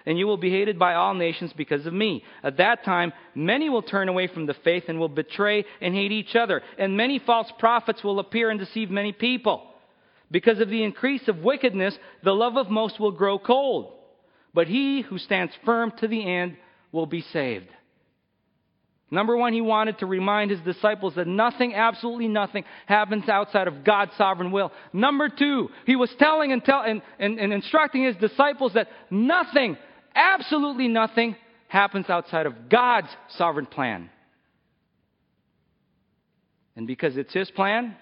[0.10, 2.24] and you will be hated by all nations because of me.
[2.42, 6.12] At that time, many will turn away from the faith and will betray and hate
[6.12, 9.68] each other, and many false prophets will appear and deceive many people.
[10.32, 13.94] Because of the increase of wickedness, the love of most will grow cold.
[14.52, 16.58] But he who stands firm to the end
[16.92, 17.70] will be saved.
[19.12, 23.84] Number one, he wanted to remind his disciples that nothing, absolutely nothing, happens outside of
[23.84, 24.72] God's sovereign will.
[24.92, 29.78] Number two, he was telling and, tell, and, and, and instructing his disciples that nothing,
[30.20, 31.36] absolutely nothing,
[31.68, 34.10] happens outside of God's sovereign plan.
[36.76, 37.96] And because it's his plan,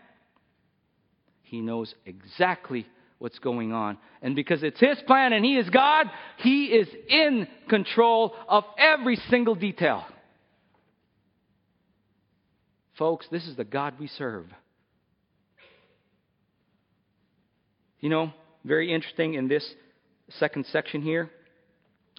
[1.43, 2.85] he knows exactly
[3.19, 3.97] what's going on.
[4.21, 9.15] And because it's His plan and He is God, He is in control of every
[9.29, 10.05] single detail.
[12.97, 14.45] Folks, this is the God we serve.
[17.99, 19.67] You know, very interesting in this
[20.29, 21.29] second section here,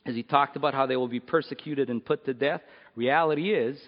[0.09, 2.62] as he talked about how they will be persecuted and put to death.
[2.97, 3.79] Reality is,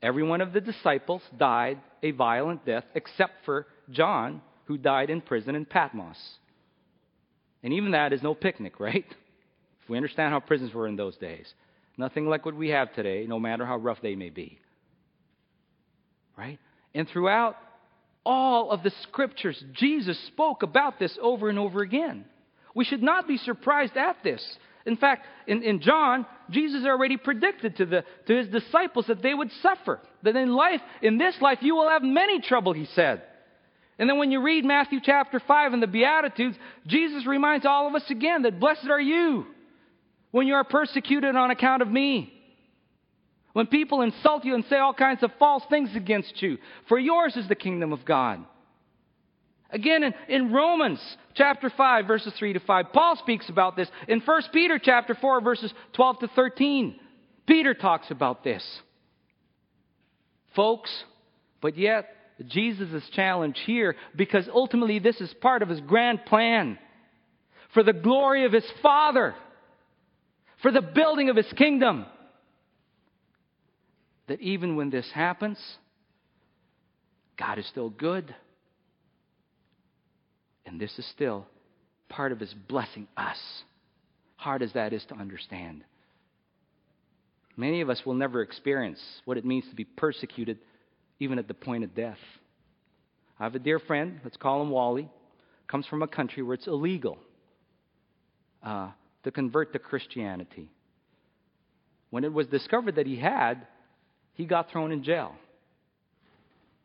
[0.00, 5.20] every one of the disciples died a violent death except for John, who died in
[5.20, 6.16] prison in Patmos.
[7.62, 9.04] And even that is no picnic, right?
[9.82, 11.52] If we understand how prisons were in those days.
[11.96, 14.60] Nothing like what we have today, no matter how rough they may be.
[16.36, 16.60] Right?
[16.94, 17.56] And throughout
[18.24, 22.26] all of the scriptures, Jesus spoke about this over and over again.
[22.74, 24.44] We should not be surprised at this.
[24.88, 29.34] In fact, in, in John, Jesus already predicted to, the, to his disciples that they
[29.34, 30.00] would suffer.
[30.22, 33.22] That in life, in this life, you will have many trouble, he said.
[33.98, 37.94] And then when you read Matthew chapter 5 and the Beatitudes, Jesus reminds all of
[37.94, 39.46] us again that blessed are you
[40.30, 42.32] when you are persecuted on account of me.
[43.52, 46.56] When people insult you and say all kinds of false things against you,
[46.88, 48.42] for yours is the kingdom of God.
[49.70, 50.98] Again, in, in, Romans
[51.34, 53.88] chapter 5, verses 3 to 5, Paul speaks about this.
[54.06, 56.98] In 1 Peter chapter 4, verses 12 to 13,
[57.46, 58.64] Peter talks about this.
[60.56, 60.90] Folks,
[61.60, 62.08] but yet,
[62.46, 66.78] Jesus' challenge here, because ultimately this is part of his grand plan
[67.74, 69.34] for the glory of his Father,
[70.62, 72.06] for the building of his kingdom.
[74.28, 75.58] That even when this happens,
[77.38, 78.34] God is still good.
[80.68, 81.46] And this is still
[82.08, 83.38] part of His blessing us,
[84.36, 85.82] hard as that is to understand.
[87.56, 90.58] Many of us will never experience what it means to be persecuted,
[91.18, 92.18] even at the point of death.
[93.40, 95.08] I have a dear friend, let's call him Wally,
[95.66, 97.18] comes from a country where it's illegal
[98.62, 98.90] uh,
[99.24, 100.70] to convert to Christianity.
[102.10, 103.66] When it was discovered that he had,
[104.34, 105.34] he got thrown in jail.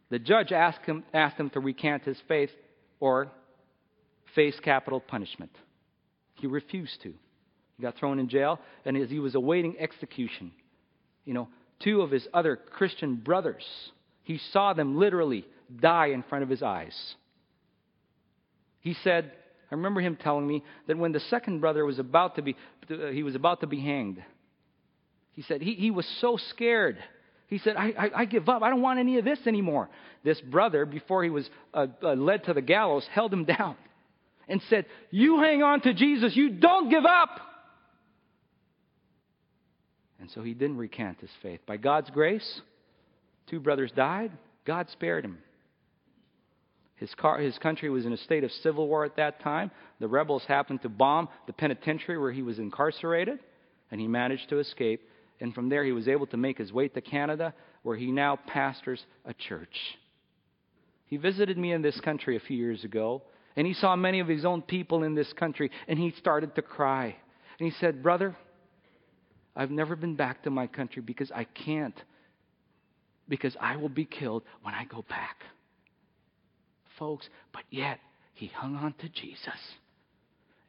[0.09, 2.51] The judge asked him, asked him to recant his faith
[2.99, 3.31] or
[4.35, 5.51] face capital punishment.
[6.35, 7.13] He refused to.
[7.77, 10.51] He got thrown in jail, and as he was awaiting execution,
[11.25, 11.47] you know,
[11.79, 13.63] two of his other Christian brothers,
[14.23, 15.45] he saw them literally
[15.79, 17.15] die in front of his eyes.
[18.79, 19.31] He said,
[19.71, 22.55] I remember him telling me that when the second brother was about to be,
[22.87, 24.23] he was about to be hanged,
[25.31, 26.97] he said he, he was so scared.
[27.47, 28.61] He said, I, I, I give up.
[28.61, 29.89] I don't want any of this anymore.
[30.23, 33.75] This brother, before he was uh, uh, led to the gallows, held him down
[34.47, 37.39] and said, You hang on to Jesus, you don't give up.
[40.19, 41.59] And so he didn't recant his faith.
[41.65, 42.61] By God's grace,
[43.47, 44.31] two brothers died.
[44.65, 45.37] God spared him.
[46.95, 49.71] His, car, his country was in a state of civil war at that time.
[49.99, 53.39] The rebels happened to bomb the penitentiary where he was incarcerated,
[53.91, 55.01] and he managed to escape.
[55.41, 58.39] And from there, he was able to make his way to Canada, where he now
[58.47, 59.75] pastors a church.
[61.07, 63.23] He visited me in this country a few years ago,
[63.55, 66.61] and he saw many of his own people in this country, and he started to
[66.61, 67.15] cry.
[67.59, 68.35] And he said, Brother,
[69.55, 71.95] I've never been back to my country because I can't,
[73.29, 75.37] because I will be killed when I go back.
[76.97, 77.99] Folks, but yet
[78.33, 79.59] he hung on to Jesus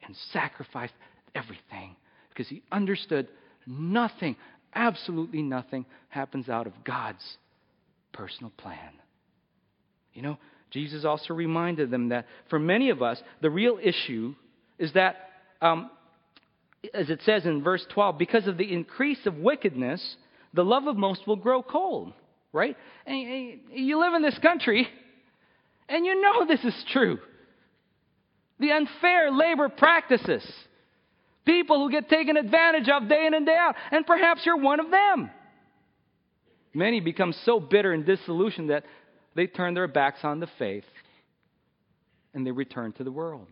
[0.07, 0.95] and sacrificed
[1.35, 1.97] everything
[2.29, 3.29] because he understood
[3.67, 4.37] nothing,
[4.75, 7.39] absolutely nothing, happens out of God's
[8.13, 8.93] personal plan.
[10.13, 10.39] You know,
[10.75, 14.35] Jesus also reminded them that for many of us, the real issue
[14.77, 15.31] is that,
[15.63, 15.89] um,
[16.93, 20.17] as it says in verse 12, because of the increase of wickedness,
[20.53, 22.13] the love of most will grow cold,
[22.53, 22.77] right?
[23.07, 24.89] And you live in this country,
[25.89, 27.19] and you know this is true.
[28.59, 30.45] The unfair labor practices,
[31.45, 34.81] people who get taken advantage of day in and day out, and perhaps you're one
[34.81, 35.31] of them.
[36.75, 38.83] Many become so bitter and disillusioned that
[39.35, 40.85] they turn their backs on the faith
[42.33, 43.47] and they return to the world.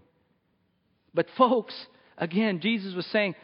[1.14, 1.74] But, folks,
[2.18, 3.34] again, Jesus was saying,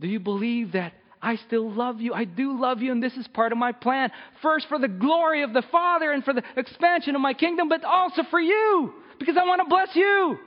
[0.00, 0.92] Do you believe that
[1.22, 2.12] I still love you?
[2.12, 4.10] I do love you, and this is part of my plan.
[4.42, 7.84] First, for the glory of the Father and for the expansion of my kingdom, but
[7.84, 10.38] also for you, because I want to bless you.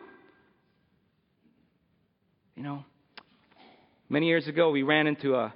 [2.56, 2.86] You know,
[4.10, 5.54] many years ago, we ran into a,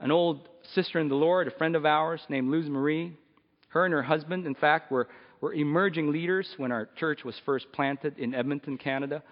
[0.00, 3.16] an old sister in the Lord, a friend of ours named Luz Marie.
[3.70, 5.08] Her and her husband, in fact, were,
[5.40, 9.22] were emerging leaders when our church was first planted in Edmonton, Canada.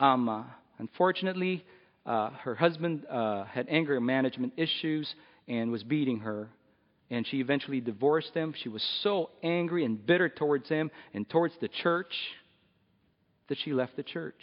[0.00, 0.42] Um, uh,
[0.78, 1.64] unfortunately,
[2.06, 5.14] uh, her husband uh, had anger management issues
[5.48, 6.48] and was beating her.
[7.10, 8.54] And she eventually divorced him.
[8.62, 12.12] She was so angry and bitter towards him and towards the church
[13.48, 14.40] that she left the church.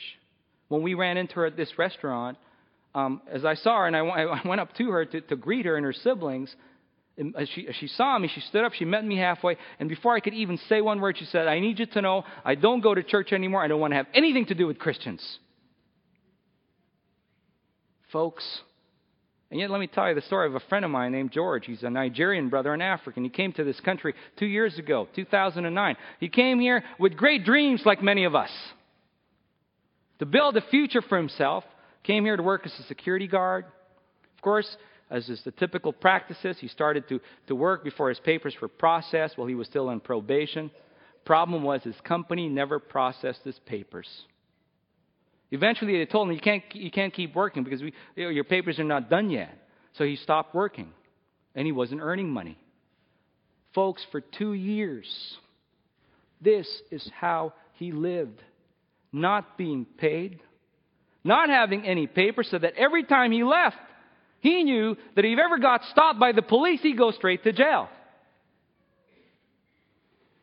[0.67, 2.37] When we ran into her at this restaurant,
[2.93, 5.65] um, as I saw her and I, I went up to her to, to greet
[5.65, 6.55] her and her siblings,
[7.21, 9.87] as uh, she, as she saw me, she stood up, she met me halfway, and
[9.87, 12.55] before I could even say one word, she said, I need you to know I
[12.55, 13.63] don't go to church anymore.
[13.63, 15.21] I don't want to have anything to do with Christians.
[18.11, 18.43] Folks,
[19.51, 21.65] and yet let me tell you the story of a friend of mine named George.
[21.65, 25.07] He's a Nigerian brother, in Africa, and He came to this country two years ago,
[25.15, 25.95] 2009.
[26.19, 28.49] He came here with great dreams, like many of us,
[30.19, 31.63] to build a future for himself.
[32.03, 33.65] Came here to work as a security guard.
[34.35, 34.75] Of course,
[35.11, 39.37] as is the typical practices, he started to, to work before his papers were processed
[39.37, 40.71] while he was still on probation.
[41.25, 44.07] Problem was his company never processed his papers.
[45.51, 48.85] Eventually, they told him, you can't, you can't keep working because we, your papers are
[48.85, 49.53] not done yet.
[49.97, 50.89] So he stopped working,
[51.53, 52.57] and he wasn't earning money.
[53.75, 55.05] Folks, for two years,
[56.39, 58.41] this is how he lived.
[59.11, 60.39] Not being paid,
[61.25, 63.75] not having any papers, so that every time he left,
[64.41, 67.53] he knew that if he ever got stopped by the police, he'd go straight to
[67.53, 67.87] jail.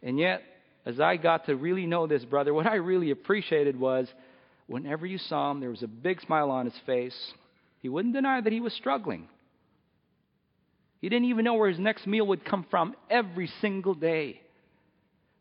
[0.02, 0.42] And yet,
[0.86, 4.08] as I got to really know this brother, what I really appreciated was
[4.66, 7.16] whenever you saw him, there was a big smile on his face.
[7.80, 9.28] He wouldn't deny that he was struggling.
[11.00, 14.40] He didn't even know where his next meal would come from every single day.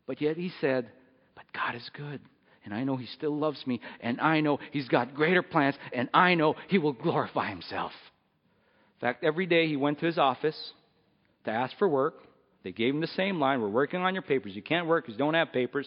[0.06, 0.88] But yet he said,
[1.34, 2.20] But God is good.
[2.64, 3.80] And I know He still loves me.
[4.00, 5.74] And I know He's got greater plans.
[5.92, 7.92] And I know He will glorify Himself.
[8.98, 10.56] In fact, every day he went to his office
[11.44, 12.14] to ask for work.
[12.64, 14.56] They gave him the same line We're working on your papers.
[14.56, 15.86] You can't work because you don't have papers.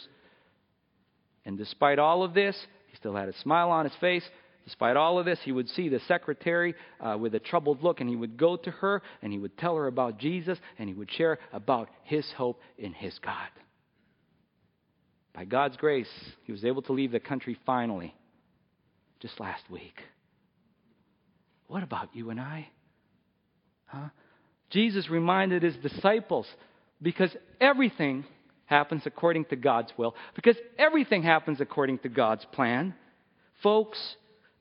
[1.45, 2.55] And despite all of this,
[2.87, 4.23] he still had a smile on his face.
[4.63, 8.09] Despite all of this, he would see the secretary uh, with a troubled look, and
[8.09, 11.11] he would go to her and he would tell her about Jesus, and he would
[11.11, 13.49] share about his hope in his God.
[15.33, 16.09] By God's grace,
[16.43, 18.15] he was able to leave the country finally,
[19.19, 19.99] just last week.
[21.67, 22.69] What about you and I?
[23.91, 24.09] Huh?
[24.69, 26.47] Jesus reminded his disciples
[27.01, 28.25] because everything
[28.65, 32.93] happens according to God's will, because everything happens according to God's plan.
[33.61, 33.99] Folks,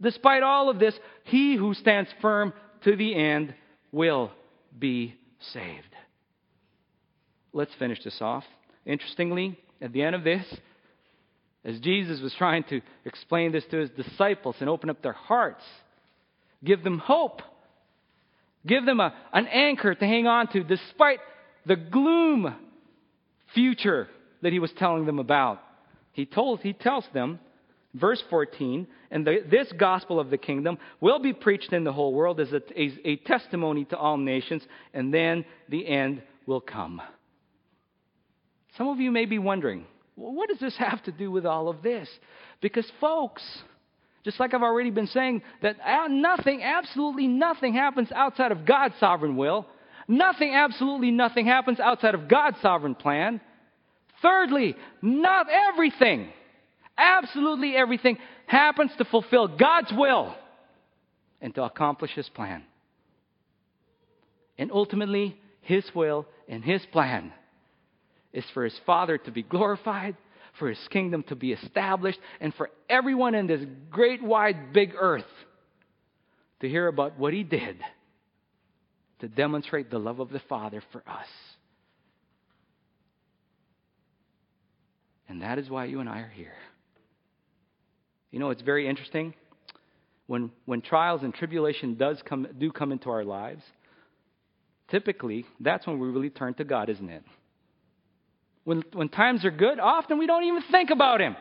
[0.02, 2.52] despite all of this, he who stands firm
[2.82, 3.54] to the end
[3.92, 4.32] will
[4.76, 5.14] be
[5.52, 5.94] saved.
[7.52, 8.44] Let's finish this off.
[8.84, 10.44] Interestingly, at the end of this,
[11.64, 15.62] as Jesus was trying to explain this to his disciples and open up their hearts,
[16.64, 17.42] give them hope,
[18.66, 21.20] give them a, an anchor to hang on to despite
[21.66, 22.54] the gloom
[23.54, 24.08] future
[24.42, 25.60] that he was telling them about.
[26.12, 27.38] He, told, he tells them,
[27.94, 32.12] verse 14, and the, this gospel of the kingdom will be preached in the whole
[32.12, 34.62] world as a, a, a testimony to all nations,
[34.94, 37.00] and then the end will come.
[38.76, 39.84] Some of you may be wondering,
[40.16, 42.08] well, what does this have to do with all of this?
[42.60, 43.42] Because, folks,
[44.24, 45.76] just like I've already been saying, that
[46.10, 49.66] nothing, absolutely nothing happens outside of God's sovereign will.
[50.08, 53.40] Nothing, absolutely nothing happens outside of God's sovereign plan.
[54.22, 56.32] Thirdly, not everything,
[56.98, 60.34] absolutely everything happens to fulfill God's will
[61.40, 62.64] and to accomplish His plan.
[64.58, 67.32] And ultimately, His will and His plan
[68.32, 70.16] is for his Father to be glorified,
[70.60, 75.24] for his kingdom to be established, and for everyone in this great, wide, big earth
[76.60, 77.80] to hear about what he did
[79.18, 81.26] to demonstrate the love of the Father for us.
[85.28, 86.54] And that is why you and I are here.
[88.30, 89.34] You know, it's very interesting.
[90.26, 93.62] When, when trials and tribulation does come, do come into our lives,
[94.90, 97.24] typically that's when we really turn to God, isn't it?
[98.64, 101.36] When, when times are good, often we don't even think about him.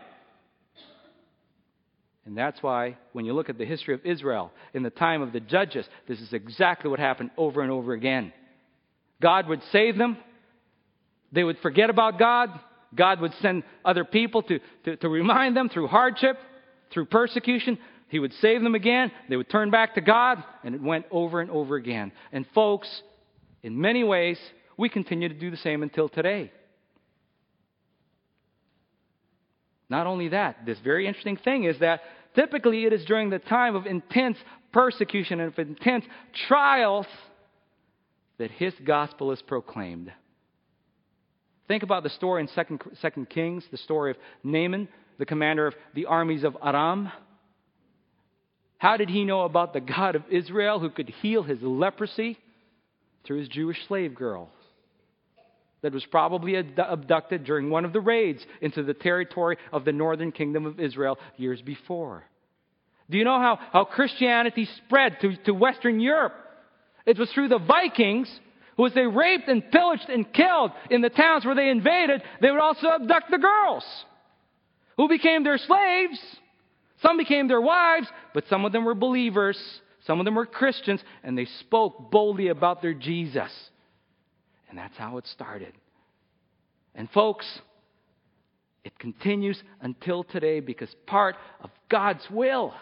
[2.26, 5.34] And that's why, when you look at the history of Israel in the time of
[5.34, 8.32] the judges, this is exactly what happened over and over again.
[9.22, 10.18] God would save them,
[11.32, 12.50] they would forget about God.
[12.96, 16.38] God would send other people to, to, to remind them through hardship,
[16.92, 17.78] through persecution.
[18.08, 19.12] He would save them again.
[19.30, 22.12] They would turn back to God, and it went over and over again.
[22.32, 23.04] And, folks,
[23.62, 24.40] in many ways,
[24.78, 26.52] we continue to do the same until today.
[29.90, 32.02] Not only that, this very interesting thing is that
[32.36, 34.38] typically it is during the time of intense
[34.72, 36.06] persecution and of intense
[36.48, 37.08] trials
[38.38, 40.12] that his gospel is proclaimed.
[41.68, 44.88] Think about the story in Second, Second Kings, the story of Naaman,
[45.18, 47.12] the commander of the armies of Aram.
[48.78, 52.38] How did he know about the God of Israel who could heal his leprosy?
[53.26, 54.50] Through his Jewish slave girl
[55.82, 60.32] that was probably abducted during one of the raids into the territory of the northern
[60.32, 62.24] kingdom of Israel years before.
[63.10, 66.34] Do you know how, how Christianity spread to, to Western Europe?
[67.06, 68.30] It was through the Vikings,
[68.78, 72.52] who, as they raped and pillaged and killed in the towns where they invaded, they
[72.52, 73.84] would also abduct the girls,
[74.98, 76.20] who became their slaves.
[77.02, 79.58] Some became their wives, but some of them were believers.
[80.06, 83.52] Some of them were Christians, and they spoke boldly about their Jesus.
[84.70, 85.74] And that's how it started.
[86.96, 87.46] And folks,
[88.84, 92.74] it continues until today because part of God's will.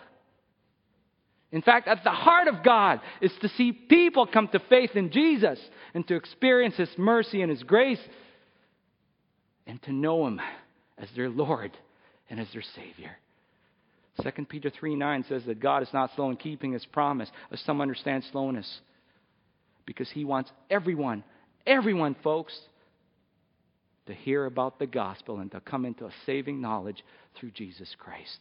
[1.51, 5.11] In fact, at the heart of God is to see people come to faith in
[5.11, 5.59] Jesus
[5.93, 8.01] and to experience His mercy and His grace
[9.65, 10.41] and to know Him
[10.97, 11.71] as their Lord
[12.29, 13.17] and as their Savior.
[14.21, 17.59] 2 Peter 3 9 says that God is not slow in keeping his promise, as
[17.61, 18.79] some understand slowness.
[19.85, 21.23] Because he wants everyone,
[21.67, 22.57] everyone, folks,
[24.07, 27.03] to hear about the gospel and to come into a saving knowledge
[27.35, 28.39] through Jesus Christ.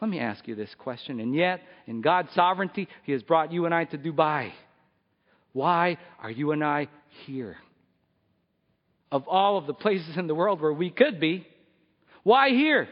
[0.00, 1.20] Let me ask you this question.
[1.20, 4.52] And yet, in God's sovereignty, He has brought you and I to Dubai.
[5.52, 6.88] Why are you and I
[7.26, 7.56] here?
[9.10, 11.46] Of all of the places in the world where we could be,
[12.22, 12.88] why here?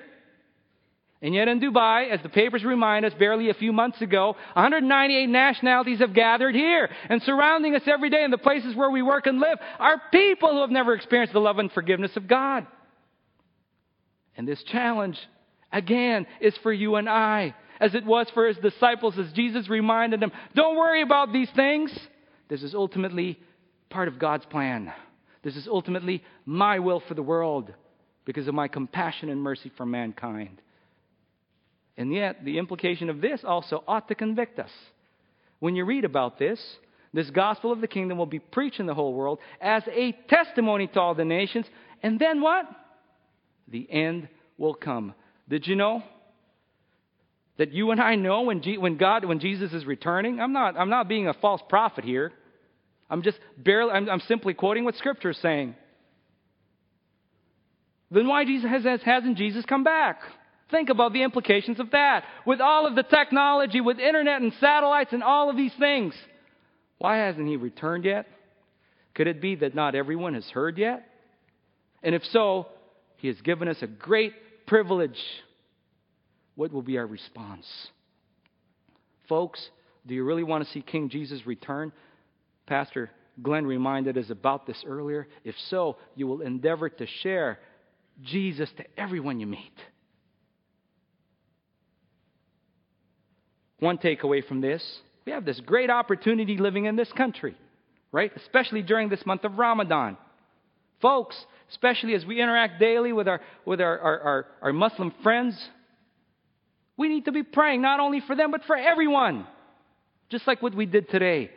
[1.22, 5.28] And yet in Dubai, as the papers remind us barely a few months ago, 198
[5.28, 6.90] nationalities have gathered here.
[7.08, 10.50] And surrounding us every day in the places where we work and live are people
[10.50, 12.66] who have never experienced the love and forgiveness of God.
[14.36, 15.16] And this challenge,
[15.70, 20.18] again, is for you and I, as it was for his disciples, as Jesus reminded
[20.18, 21.96] them, don't worry about these things.
[22.48, 23.38] This is ultimately
[23.90, 24.92] part of God's plan.
[25.44, 27.72] This is ultimately my will for the world
[28.24, 30.60] because of my compassion and mercy for mankind.
[31.96, 34.70] And yet, the implication of this also ought to convict us.
[35.58, 36.60] When you read about this,
[37.12, 40.86] this gospel of the kingdom will be preached in the whole world as a testimony
[40.88, 41.66] to all the nations.
[42.02, 42.64] And then what?
[43.68, 45.14] The end will come.
[45.48, 46.02] Did you know?
[47.58, 50.40] That you and I know when, G- when God, when Jesus is returning?
[50.40, 52.32] I'm not, I'm not being a false prophet here.
[53.10, 55.74] I'm just barely, I'm, I'm simply quoting what Scripture is saying.
[58.10, 60.22] Then why Jesus has, hasn't Jesus come back?
[60.72, 62.24] Think about the implications of that.
[62.46, 66.14] With all of the technology, with internet and satellites and all of these things,
[66.98, 68.26] why hasn't he returned yet?
[69.14, 71.06] Could it be that not everyone has heard yet?
[72.02, 72.68] And if so,
[73.18, 74.32] he has given us a great
[74.66, 75.18] privilege.
[76.54, 77.66] What will be our response?
[79.28, 79.64] Folks,
[80.06, 81.92] do you really want to see King Jesus return?
[82.66, 83.10] Pastor
[83.42, 85.28] Glenn reminded us about this earlier.
[85.44, 87.58] If so, you will endeavor to share
[88.22, 89.72] Jesus to everyone you meet.
[93.82, 97.56] One takeaway from this we have this great opportunity living in this country,
[98.12, 98.30] right?
[98.36, 100.16] Especially during this month of Ramadan.
[101.00, 101.36] Folks,
[101.70, 105.56] especially as we interact daily with our, with our, our, our, our Muslim friends,
[106.96, 109.46] we need to be praying not only for them, but for everyone.
[110.28, 111.50] Just like what we did today.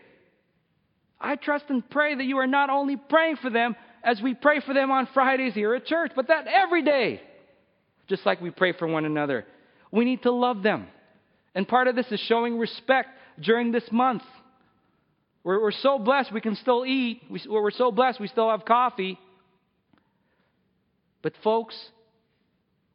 [1.20, 4.62] I trust and pray that you are not only praying for them as we pray
[4.62, 7.22] for them on Fridays here at church, but that every day.
[8.08, 9.46] Just like we pray for one another.
[9.92, 10.88] We need to love them.
[11.56, 14.24] And part of this is showing respect during this month.
[15.44, 17.22] We're, we're so blessed we can still eat.
[17.30, 19.18] We, we're so blessed we still have coffee.
[21.22, 21.76] But, folks,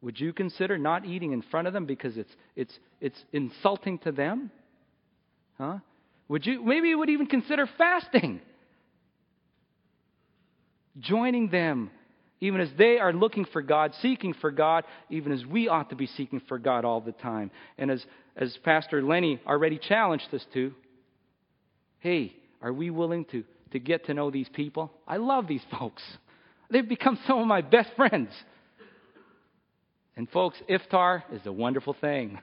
[0.01, 4.11] would you consider not eating in front of them because it's, it's, it's insulting to
[4.11, 4.51] them?
[5.57, 5.79] Huh?
[6.27, 8.41] Would you, maybe you would even consider fasting.
[10.99, 11.89] Joining them
[12.41, 15.95] even as they are looking for God, seeking for God, even as we ought to
[15.95, 17.51] be seeking for God all the time.
[17.77, 18.03] And as,
[18.35, 20.73] as Pastor Lenny already challenged us to,
[21.99, 24.91] hey, are we willing to, to get to know these people?
[25.07, 26.01] I love these folks.
[26.71, 28.29] They've become some of my best friends.
[30.17, 32.39] And folks, iftar is a wonderful thing.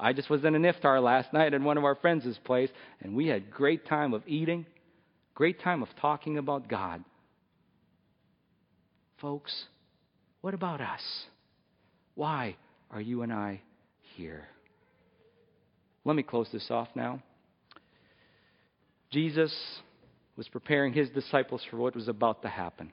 [0.00, 3.14] I just was in an iftar last night at one of our friends' place, and
[3.14, 4.66] we had great time of eating,
[5.34, 7.04] great time of talking about God.
[9.24, 9.54] Folks,
[10.42, 11.00] what about us?
[12.14, 12.56] Why
[12.90, 13.62] are you and I
[14.16, 14.46] here?
[16.04, 17.22] Let me close this off now.
[19.10, 19.50] Jesus
[20.36, 22.92] was preparing his disciples for what was about to happen.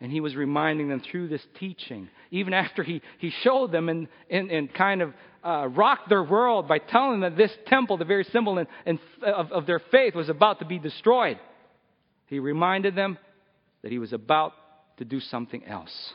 [0.00, 4.08] And he was reminding them through this teaching, even after he, he showed them and,
[4.28, 5.12] and, and kind of
[5.44, 9.52] uh, rocked their world by telling them that this temple, the very symbol in, of,
[9.52, 11.38] of their faith, was about to be destroyed.
[12.26, 13.18] He reminded them
[13.82, 14.52] that he was about
[14.98, 16.12] to do something else.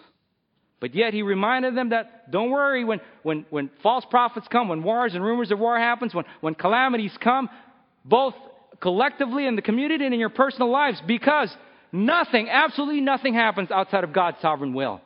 [0.79, 4.83] But yet he reminded them that don't worry when, when, when false prophets come, when
[4.83, 7.49] wars and rumors of war happens, when, when calamities come,
[8.05, 8.35] both
[8.79, 11.55] collectively in the community and in your personal lives, because
[11.91, 15.01] nothing, absolutely nothing happens outside of God's sovereign will.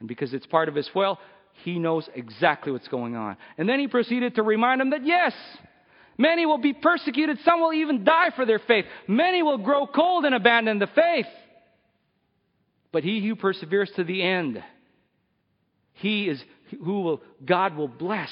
[0.00, 1.18] And because it's part of his will,
[1.64, 3.36] he knows exactly what's going on.
[3.56, 5.32] And then he proceeded to remind them that yes,
[6.16, 8.84] many will be persecuted, some will even die for their faith.
[9.06, 11.26] Many will grow cold and abandon the faith.
[12.92, 14.62] But he who perseveres to the end,
[15.94, 16.42] he is
[16.84, 18.30] who will, God will bless.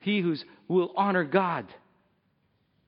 [0.00, 1.66] He who's, who will honor God.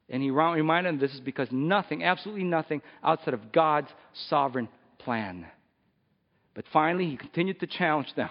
[0.09, 3.89] And he reminded them this is because nothing, absolutely nothing, outside of God's
[4.29, 4.69] sovereign
[4.99, 5.47] plan.
[6.55, 8.29] But finally, he continued to challenge them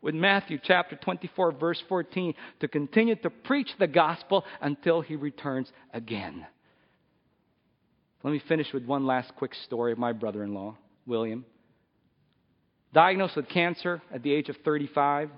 [0.00, 5.70] with Matthew chapter 24, verse 14, to continue to preach the gospel until he returns
[5.92, 6.46] again.
[8.22, 10.76] Let me finish with one last quick story of my brother in law,
[11.06, 11.44] William
[12.94, 15.30] diagnosed with cancer at the age of 35.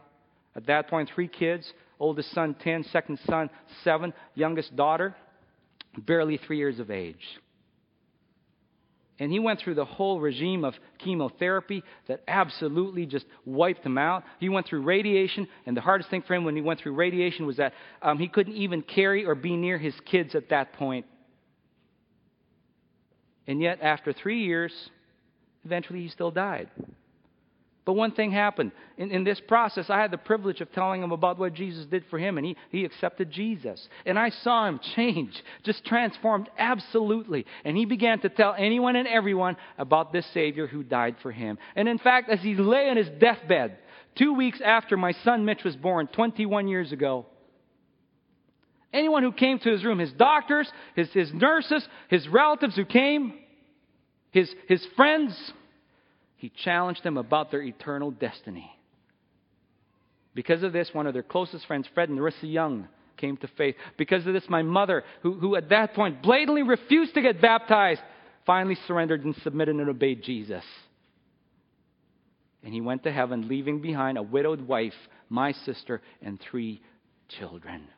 [0.54, 3.48] At that point, three kids oldest son 10, second son
[3.82, 5.16] 7, youngest daughter
[5.98, 7.24] barely three years of age.
[9.18, 14.24] And he went through the whole regime of chemotherapy that absolutely just wiped him out.
[14.38, 17.46] He went through radiation, and the hardest thing for him when he went through radiation
[17.46, 21.06] was that um, he couldn't even carry or be near his kids at that point.
[23.46, 24.72] And yet, after three years,
[25.64, 26.68] eventually he still died.
[27.86, 28.72] But one thing happened.
[28.98, 32.04] In, in this process, I had the privilege of telling him about what Jesus did
[32.10, 33.88] for him, and he, he accepted Jesus.
[34.04, 35.32] And I saw him change,
[35.62, 37.46] just transformed absolutely.
[37.64, 41.58] And he began to tell anyone and everyone about this Savior who died for him.
[41.76, 43.78] And in fact, as he lay on his deathbed,
[44.16, 47.26] two weeks after my son Mitch was born, 21 years ago,
[48.92, 53.34] anyone who came to his room, his doctors, his, his nurses, his relatives who came,
[54.32, 55.52] his, his friends,
[56.36, 58.70] he challenged them about their eternal destiny.
[60.34, 63.74] Because of this, one of their closest friends, Fred and Narissa Young, came to faith.
[63.96, 68.02] Because of this, my mother, who, who at that point blatantly refused to get baptized,
[68.44, 70.64] finally surrendered and submitted and obeyed Jesus.
[72.62, 74.92] And he went to heaven, leaving behind a widowed wife,
[75.30, 76.82] my sister, and three
[77.38, 77.88] children.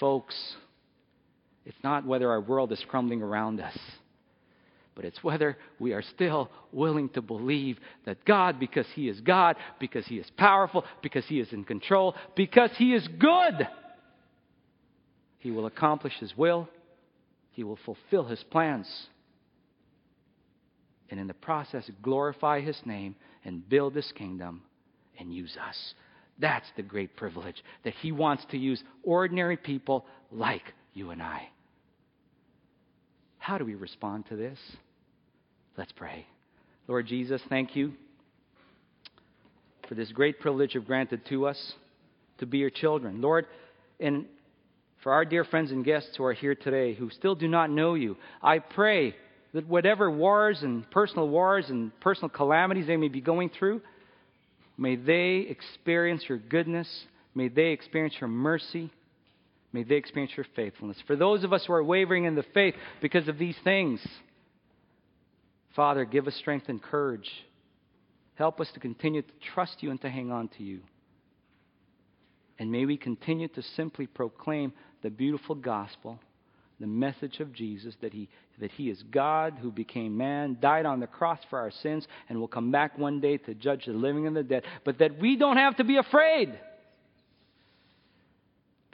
[0.00, 0.34] Folks,
[1.64, 3.78] it's not whether our world is crumbling around us
[4.94, 9.56] but it's whether we are still willing to believe that God, because He is God,
[9.80, 13.68] because He is powerful, because He is in control, because He is good,
[15.38, 16.68] He will accomplish His will,
[17.52, 18.88] He will fulfill His plans,
[21.10, 24.62] and in the process, glorify His name and build His kingdom
[25.18, 25.94] and use us.
[26.38, 31.48] That's the great privilege that He wants to use ordinary people like you and I.
[33.44, 34.58] How do we respond to this?
[35.76, 36.24] Let's pray.
[36.88, 37.92] Lord Jesus, thank you
[39.86, 41.74] for this great privilege you've granted to us
[42.38, 43.20] to be your children.
[43.20, 43.46] Lord,
[44.00, 44.24] and
[45.02, 47.92] for our dear friends and guests who are here today who still do not know
[47.92, 49.14] you, I pray
[49.52, 53.82] that whatever wars and personal wars and personal calamities they may be going through,
[54.78, 56.88] may they experience your goodness,
[57.34, 58.90] may they experience your mercy.
[59.74, 60.96] May they experience your faithfulness.
[61.04, 64.00] For those of us who are wavering in the faith because of these things,
[65.74, 67.28] Father, give us strength and courage.
[68.36, 70.78] Help us to continue to trust you and to hang on to you.
[72.56, 74.72] And may we continue to simply proclaim
[75.02, 76.20] the beautiful gospel,
[76.78, 78.28] the message of Jesus that he,
[78.60, 82.38] that he is God who became man, died on the cross for our sins, and
[82.38, 84.62] will come back one day to judge the living and the dead.
[84.84, 86.56] But that we don't have to be afraid.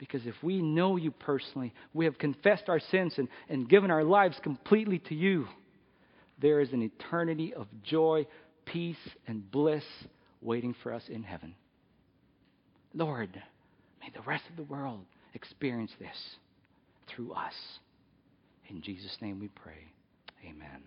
[0.01, 4.03] Because if we know you personally, we have confessed our sins and, and given our
[4.03, 5.47] lives completely to you
[6.41, 8.25] there is an eternity of joy,
[8.65, 8.97] peace,
[9.27, 9.83] and bliss
[10.41, 11.53] waiting for us in heaven.
[12.95, 13.29] Lord,
[14.01, 16.17] may the rest of the world experience this
[17.07, 17.53] through us.
[18.69, 19.93] In Jesus' name we pray.
[20.43, 20.81] Amen.